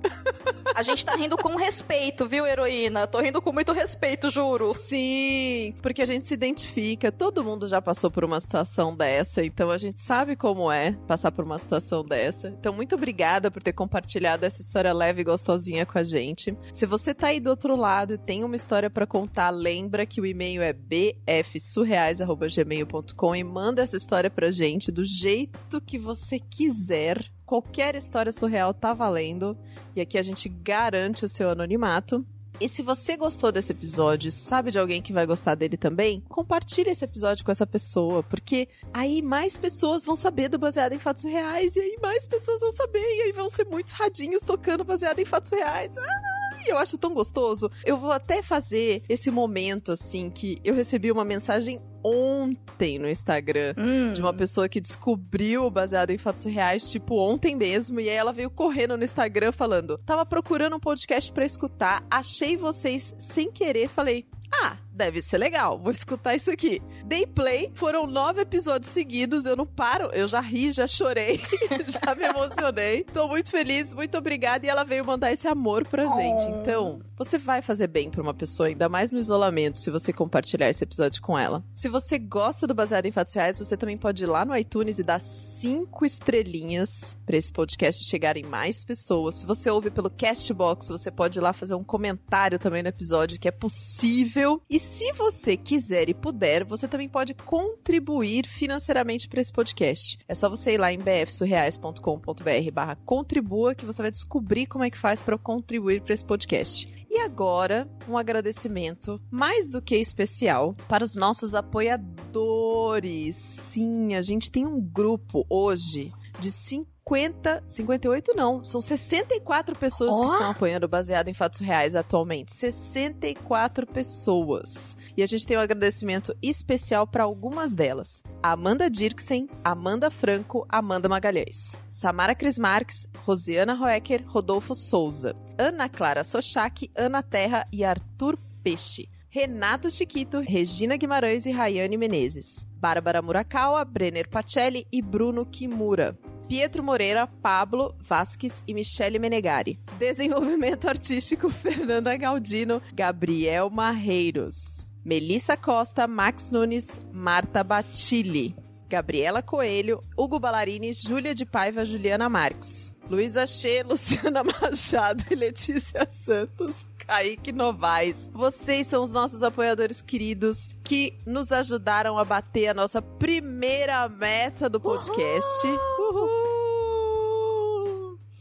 A 0.75 0.81
gente 0.81 1.05
tá 1.05 1.15
rindo 1.15 1.37
com 1.37 1.55
respeito, 1.55 2.27
viu, 2.27 2.45
heroína? 2.45 3.07
Tô 3.07 3.19
rindo 3.19 3.41
com 3.41 3.51
muito 3.51 3.73
respeito, 3.73 4.29
juro. 4.29 4.71
Sim, 4.73 5.73
porque 5.81 6.01
a 6.01 6.05
gente 6.05 6.27
se 6.27 6.33
identifica. 6.33 7.11
Todo 7.11 7.43
mundo 7.43 7.67
já 7.67 7.81
passou 7.81 8.09
por 8.09 8.23
uma 8.23 8.39
situação 8.39 8.95
dessa, 8.95 9.43
então 9.43 9.69
a 9.71 9.77
gente 9.77 9.99
sabe 9.99 10.35
como 10.35 10.71
é 10.71 10.93
passar 11.07 11.31
por 11.31 11.43
uma 11.43 11.57
situação 11.57 12.05
dessa. 12.05 12.49
Então, 12.49 12.71
muito 12.73 12.95
obrigada 12.95 13.51
por 13.51 13.63
ter 13.63 13.73
compartilhado 13.73 14.45
essa 14.45 14.61
história 14.61 14.93
leve 14.93 15.21
e 15.21 15.25
gostosinha 15.25 15.85
com 15.85 15.97
a 15.97 16.03
gente. 16.03 16.55
Se 16.71 16.85
você 16.85 17.13
tá 17.13 17.27
aí 17.27 17.39
do 17.39 17.49
outro 17.49 17.75
lado 17.75 18.13
e 18.13 18.17
tem 18.17 18.43
uma 18.43 18.55
história 18.55 18.89
para 18.89 19.07
contar, 19.07 19.49
lembra 19.49 20.05
que 20.05 20.21
o 20.21 20.25
e-mail 20.25 20.61
é 20.61 20.71
bfsurreais@gmail.com 20.71 23.35
e 23.35 23.43
manda 23.43 23.81
essa 23.81 23.97
história 23.97 24.29
pra 24.29 24.51
gente 24.51 24.91
do 24.91 25.03
jeito 25.03 25.81
que 25.89 25.97
você 25.97 26.39
quiser. 26.39 27.25
Qualquer 27.47 27.95
história 27.95 28.31
surreal 28.31 28.75
tá 28.75 28.93
valendo. 28.93 29.57
E 29.95 30.01
aqui 30.01 30.19
a 30.19 30.21
gente 30.21 30.47
garante 30.47 31.25
o 31.25 31.27
seu 31.27 31.49
anonimato. 31.49 32.23
E 32.61 32.69
se 32.69 32.83
você 32.83 33.17
gostou 33.17 33.51
desse 33.51 33.71
episódio, 33.71 34.31
sabe 34.31 34.69
de 34.69 34.77
alguém 34.77 35.01
que 35.01 35.11
vai 35.11 35.25
gostar 35.25 35.55
dele 35.55 35.77
também, 35.77 36.21
compartilhe 36.27 36.89
esse 36.89 37.05
episódio 37.05 37.43
com 37.43 37.51
essa 37.51 37.65
pessoa, 37.65 38.21
porque 38.21 38.67
aí 38.93 39.21
mais 39.21 39.57
pessoas 39.57 40.03
vão 40.03 40.17
saber 40.17 40.49
do 40.49 40.59
baseado 40.59 40.91
em 40.91 40.99
fatos 40.99 41.23
reais, 41.23 41.77
e 41.77 41.79
aí 41.79 41.97
mais 42.01 42.27
pessoas 42.27 42.59
vão 42.59 42.73
saber, 42.73 42.99
e 42.99 43.21
aí 43.21 43.31
vão 43.31 43.49
ser 43.49 43.65
muitos 43.65 43.93
radinhos 43.93 44.43
tocando 44.43 44.83
baseado 44.83 45.19
em 45.19 45.25
fatos 45.25 45.51
reais. 45.51 45.97
Ah! 45.97 46.39
eu 46.69 46.77
acho 46.77 46.97
tão 46.97 47.13
gostoso. 47.13 47.71
Eu 47.83 47.97
vou 47.97 48.11
até 48.11 48.41
fazer 48.41 49.03
esse 49.09 49.31
momento, 49.31 49.91
assim, 49.91 50.29
que 50.29 50.59
eu 50.63 50.73
recebi 50.73 51.11
uma 51.11 51.25
mensagem 51.25 51.81
ontem 52.03 52.97
no 52.99 53.09
Instagram 53.09 53.73
hum. 53.77 54.13
de 54.13 54.21
uma 54.21 54.33
pessoa 54.33 54.69
que 54.69 54.81
descobriu 54.81 55.69
baseado 55.69 56.11
em 56.11 56.17
fatos 56.17 56.45
reais, 56.45 56.89
tipo, 56.89 57.15
ontem 57.15 57.55
mesmo. 57.55 57.99
E 57.99 58.09
aí 58.09 58.15
ela 58.15 58.33
veio 58.33 58.49
correndo 58.49 58.97
no 58.97 59.03
Instagram 59.03 59.51
falando: 59.51 59.97
Tava 59.99 60.25
procurando 60.25 60.75
um 60.75 60.79
podcast 60.79 61.31
para 61.31 61.45
escutar, 61.45 62.03
achei 62.09 62.55
vocês 62.55 63.15
sem 63.17 63.51
querer, 63.51 63.89
falei. 63.89 64.25
Ah, 64.51 64.77
deve 64.91 65.21
ser 65.21 65.37
legal, 65.37 65.77
vou 65.77 65.91
escutar 65.91 66.35
isso 66.35 66.51
aqui. 66.51 66.81
Dei 67.05 67.25
play, 67.25 67.71
foram 67.75 68.07
nove 68.07 68.41
episódios 68.41 68.91
seguidos, 68.91 69.45
eu 69.45 69.55
não 69.55 69.65
paro, 69.65 70.09
eu 70.11 70.27
já 70.27 70.41
ri, 70.41 70.71
já 70.71 70.87
chorei, 70.87 71.39
já 71.87 72.15
me 72.15 72.25
emocionei. 72.25 73.03
Tô 73.03 73.27
muito 73.27 73.51
feliz, 73.51 73.93
muito 73.93 74.17
obrigada. 74.17 74.65
E 74.65 74.69
ela 74.69 74.83
veio 74.83 75.05
mandar 75.05 75.31
esse 75.31 75.47
amor 75.47 75.87
pra 75.87 76.07
gente. 76.07 76.43
Oh. 76.45 76.61
Então, 76.61 77.01
você 77.15 77.37
vai 77.37 77.61
fazer 77.61 77.87
bem 77.87 78.09
pra 78.09 78.21
uma 78.21 78.33
pessoa, 78.33 78.67
ainda 78.67 78.89
mais 78.89 79.11
no 79.11 79.19
isolamento, 79.19 79.77
se 79.77 79.91
você 79.91 80.11
compartilhar 80.11 80.69
esse 80.69 80.83
episódio 80.83 81.21
com 81.21 81.37
ela. 81.37 81.63
Se 81.73 81.87
você 81.89 82.17
gosta 82.17 82.65
do 82.65 82.73
Baseado 82.73 83.05
em 83.05 83.11
Fatos 83.11 83.33
Reais, 83.33 83.59
você 83.59 83.75
também 83.75 83.97
pode 83.97 84.23
ir 84.23 84.27
lá 84.27 84.45
no 84.45 84.55
iTunes 84.55 84.99
e 84.99 85.03
dar 85.03 85.19
cinco 85.19 86.05
estrelinhas 86.05 87.17
para 87.25 87.37
esse 87.37 87.51
podcast 87.51 88.03
chegar 88.03 88.37
em 88.37 88.43
mais 88.43 88.83
pessoas. 88.83 89.35
Se 89.35 89.45
você 89.45 89.69
ouve 89.69 89.89
pelo 89.89 90.09
Castbox, 90.09 90.89
você 90.89 91.09
pode 91.11 91.39
ir 91.39 91.41
lá 91.41 91.53
fazer 91.53 91.75
um 91.75 91.83
comentário 91.83 92.59
também 92.59 92.83
no 92.83 92.89
episódio, 92.89 93.39
que 93.39 93.47
é 93.47 93.51
possível. 93.51 94.61
E 94.69 94.79
se 94.79 95.11
você 95.13 95.57
quiser 95.57 96.09
e 96.09 96.13
puder, 96.13 96.63
você 96.63 96.87
também 96.87 97.09
pode 97.09 97.33
contribuir 97.33 98.47
financeiramente 98.47 99.27
para 99.27 99.41
esse 99.41 99.51
podcast. 99.51 100.19
É 100.27 100.33
só 100.33 100.49
você 100.49 100.73
ir 100.73 100.77
lá 100.77 100.91
em 100.91 100.99
bfsurreais.com.br 100.99 102.71
barra 102.73 102.95
contribua 103.05 103.73
que 103.73 103.85
você 103.85 104.01
vai 104.01 104.11
descobrir 104.11 104.65
como 104.67 104.83
é 104.83 104.89
que 104.89 104.97
faz 104.97 105.21
para 105.21 105.37
contribuir 105.37 106.01
para 106.01 106.13
esse 106.13 106.25
podcast. 106.25 106.98
E 107.09 107.19
agora, 107.19 107.89
um 108.07 108.15
agradecimento 108.15 109.19
mais 109.31 109.67
do 109.67 109.81
que 109.81 109.95
especial 109.95 110.75
para 110.87 111.03
os 111.03 111.15
nossos 111.15 111.55
apoiadores. 111.55 113.35
Sim, 113.35 114.13
a 114.13 114.21
gente 114.21 114.51
tem 114.51 114.65
um 114.67 114.79
grupo 114.79 115.43
hoje 115.49 116.13
de 116.39 116.51
50, 116.51 117.63
58 117.67 118.33
não, 118.35 118.63
são 118.63 118.79
64 118.79 119.75
pessoas 119.75 120.15
Ó. 120.15 120.19
que 120.19 120.31
estão 120.33 120.51
apoiando 120.51 120.87
baseado 120.87 121.29
em 121.29 121.33
fatos 121.33 121.59
reais 121.59 121.95
atualmente. 121.95 122.53
64 122.53 123.87
pessoas. 123.87 124.95
E 125.19 125.21
a 125.21 125.25
gente 125.25 125.45
tem 125.45 125.57
um 125.57 125.59
agradecimento 125.59 126.33
especial 126.41 127.05
para 127.05 127.25
algumas 127.25 127.75
delas. 127.75 128.23
Amanda 128.41 128.89
Dirksen, 128.89 129.49
Amanda 129.61 130.09
Franco, 130.09 130.65
Amanda 130.69 131.09
Magalhães, 131.09 131.75
Samara 131.89 132.33
Cris 132.33 132.57
Marques, 132.57 133.05
Rosiana 133.25 133.73
Roecker, 133.73 134.23
Rodolfo 134.25 134.73
Souza, 134.73 135.35
Ana 135.57 135.89
Clara 135.89 136.23
Sochak, 136.23 136.89
Ana 136.95 137.21
Terra 137.21 137.67
e 137.69 137.83
Arthur 137.83 138.37
Peixe. 138.63 139.09
Renato 139.27 139.91
Chiquito, 139.91 140.39
Regina 140.39 140.95
Guimarães 140.95 141.45
e 141.45 141.51
Rayane 141.51 141.97
Menezes. 141.97 142.65
Bárbara 142.77 143.21
Murakawa, 143.21 143.83
Brenner 143.83 144.29
Pacelli 144.29 144.87
e 144.89 145.01
Bruno 145.01 145.45
Kimura. 145.45 146.15
Pietro 146.47 146.81
Moreira, 146.81 147.27
Pablo 147.27 147.93
Vasques 147.99 148.63
e 148.65 148.73
Michele 148.73 149.19
Menegari. 149.19 149.77
Desenvolvimento 149.97 150.87
artístico 150.87 151.49
Fernanda 151.49 152.15
Galdino, 152.15 152.81
Gabriel 152.93 153.69
Marreiros. 153.69 154.87
Melissa 155.09 155.57
Costa, 155.57 156.05
Max 156.05 156.51
Nunes, 156.51 157.01
Marta 157.11 157.63
Batilli. 157.63 158.55
Gabriela 158.87 159.41
Coelho, 159.41 160.03
Hugo 160.15 160.39
Ballarini, 160.39 160.93
Júlia 160.93 161.33
de 161.33 161.47
Paiva, 161.47 161.83
Juliana 161.83 162.29
Marques. 162.29 162.91
Luísa 163.09 163.47
Che, 163.47 163.81
Luciana 163.89 164.43
Machado 164.43 165.23
e 165.31 165.33
Letícia 165.33 166.07
Santos. 166.11 166.85
Kaique 166.99 167.51
Novaes. 167.51 168.29
Vocês 168.31 168.85
são 168.85 169.01
os 169.01 169.11
nossos 169.11 169.41
apoiadores 169.41 169.99
queridos 169.99 170.69
que 170.83 171.17
nos 171.25 171.51
ajudaram 171.51 172.15
a 172.19 172.23
bater 172.23 172.67
a 172.67 172.73
nossa 172.75 173.01
primeira 173.01 174.07
meta 174.07 174.69
do 174.69 174.79
podcast. 174.79 175.67
Uhul! 175.67 176.38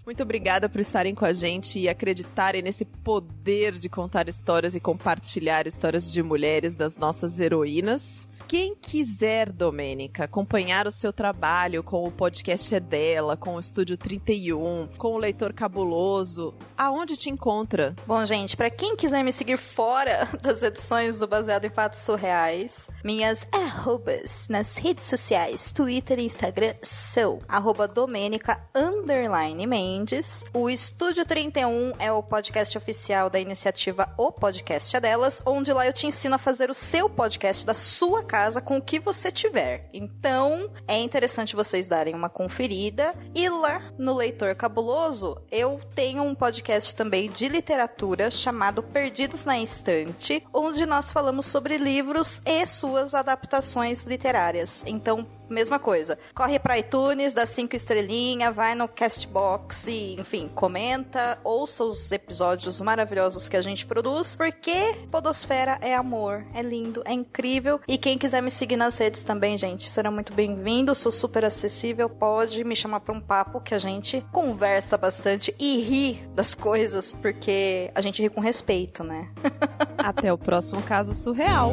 Muito 0.08 0.22
obrigada 0.22 0.70
por 0.70 0.80
estarem 0.80 1.14
com 1.14 1.26
a 1.26 1.34
gente 1.34 1.78
e 1.78 1.86
acreditarem 1.86 2.62
nesse 2.62 2.82
poder 2.82 3.74
de 3.74 3.90
contar 3.90 4.26
histórias 4.26 4.74
e 4.74 4.80
compartilhar 4.80 5.66
histórias 5.66 6.10
de 6.10 6.22
mulheres 6.22 6.74
das 6.74 6.96
nossas 6.96 7.38
heroínas. 7.38 8.26
Quem 8.48 8.74
quiser, 8.74 9.52
Domênica, 9.52 10.24
acompanhar 10.24 10.86
o 10.86 10.90
seu 10.90 11.12
trabalho 11.12 11.82
com 11.82 12.08
o 12.08 12.10
podcast 12.10 12.74
é 12.74 12.80
dela, 12.80 13.36
com 13.36 13.56
o 13.56 13.60
Estúdio 13.60 13.94
31, 13.94 14.88
com 14.96 15.12
o 15.12 15.18
Leitor 15.18 15.52
Cabuloso, 15.52 16.54
aonde 16.74 17.14
te 17.14 17.28
encontra? 17.28 17.94
Bom, 18.06 18.24
gente, 18.24 18.56
pra 18.56 18.70
quem 18.70 18.96
quiser 18.96 19.22
me 19.22 19.34
seguir 19.34 19.58
fora 19.58 20.26
das 20.40 20.62
edições 20.62 21.18
do 21.18 21.28
Baseado 21.28 21.66
em 21.66 21.68
Fatos 21.68 22.00
Surreais, 22.00 22.88
minhas 23.04 23.46
arrobas 23.52 24.46
nas 24.48 24.78
redes 24.78 25.04
sociais, 25.04 25.70
Twitter 25.70 26.18
e 26.18 26.24
Instagram 26.24 26.72
são 26.80 27.40
arroba 27.46 27.86
Domênica 27.86 28.58
underline 28.74 29.66
Mendes. 29.66 30.42
O 30.54 30.70
Estúdio 30.70 31.26
31 31.26 31.92
é 31.98 32.10
o 32.10 32.22
podcast 32.22 32.78
oficial 32.78 33.28
da 33.28 33.38
iniciativa 33.38 34.08
O 34.16 34.32
Podcast 34.32 34.96
é 34.96 35.00
Delas, 35.00 35.42
onde 35.44 35.70
lá 35.70 35.86
eu 35.86 35.92
te 35.92 36.06
ensino 36.06 36.36
a 36.36 36.38
fazer 36.38 36.70
o 36.70 36.74
seu 36.74 37.10
podcast 37.10 37.66
da 37.66 37.74
sua 37.74 38.24
casa 38.24 38.37
com 38.60 38.76
o 38.76 38.82
que 38.82 38.98
você 38.98 39.30
tiver. 39.30 39.88
Então, 39.92 40.70
é 40.86 40.98
interessante 40.98 41.56
vocês 41.56 41.88
darem 41.88 42.14
uma 42.14 42.28
conferida. 42.28 43.12
E 43.34 43.48
lá 43.48 43.92
no 43.98 44.14
Leitor 44.16 44.54
Cabuloso, 44.54 45.40
eu 45.50 45.80
tenho 45.94 46.22
um 46.22 46.34
podcast 46.34 46.94
também 46.94 47.30
de 47.30 47.48
literatura 47.48 48.30
chamado 48.30 48.82
Perdidos 48.82 49.44
na 49.44 49.58
Estante, 49.58 50.44
onde 50.52 50.86
nós 50.86 51.10
falamos 51.10 51.46
sobre 51.46 51.78
livros 51.78 52.40
e 52.44 52.64
suas 52.66 53.14
adaptações 53.14 54.04
literárias. 54.04 54.82
Então, 54.86 55.26
mesma 55.48 55.78
coisa. 55.78 56.18
Corre 56.34 56.58
pra 56.58 56.78
iTunes, 56.78 57.34
dá 57.34 57.46
cinco 57.46 57.76
estrelinhas, 57.76 58.54
vai 58.54 58.74
no 58.74 58.88
Castbox 58.88 59.88
e, 59.88 60.20
enfim, 60.20 60.48
comenta, 60.54 61.38
ouça 61.44 61.84
os 61.84 62.10
episódios 62.12 62.80
maravilhosos 62.80 63.48
que 63.48 63.56
a 63.56 63.62
gente 63.62 63.86
produz, 63.86 64.36
porque 64.36 64.94
Podosfera 65.10 65.78
é 65.80 65.94
amor, 65.94 66.44
é 66.54 66.62
lindo, 66.62 67.02
é 67.04 67.12
incrível. 67.12 67.80
E 67.86 67.96
quem 67.96 68.18
quiser 68.18 68.42
me 68.42 68.50
seguir 68.50 68.76
nas 68.76 68.96
redes 68.98 69.22
também, 69.22 69.56
gente, 69.56 69.88
será 69.88 70.10
muito 70.10 70.32
bem-vindo. 70.32 70.94
Sou 70.94 71.12
super 71.12 71.44
acessível, 71.44 72.08
pode 72.08 72.62
me 72.64 72.76
chamar 72.76 73.00
pra 73.00 73.14
um 73.14 73.20
papo 73.20 73.60
que 73.60 73.74
a 73.74 73.78
gente 73.78 74.24
conversa 74.32 74.96
bastante 74.96 75.54
e 75.58 75.80
ri 75.80 76.28
das 76.34 76.54
coisas, 76.54 77.12
porque 77.12 77.90
a 77.94 78.00
gente 78.00 78.22
ri 78.22 78.28
com 78.28 78.40
respeito, 78.40 79.02
né? 79.02 79.28
Até 79.98 80.32
o 80.32 80.38
próximo 80.38 80.82
caso 80.82 81.14
surreal. 81.14 81.72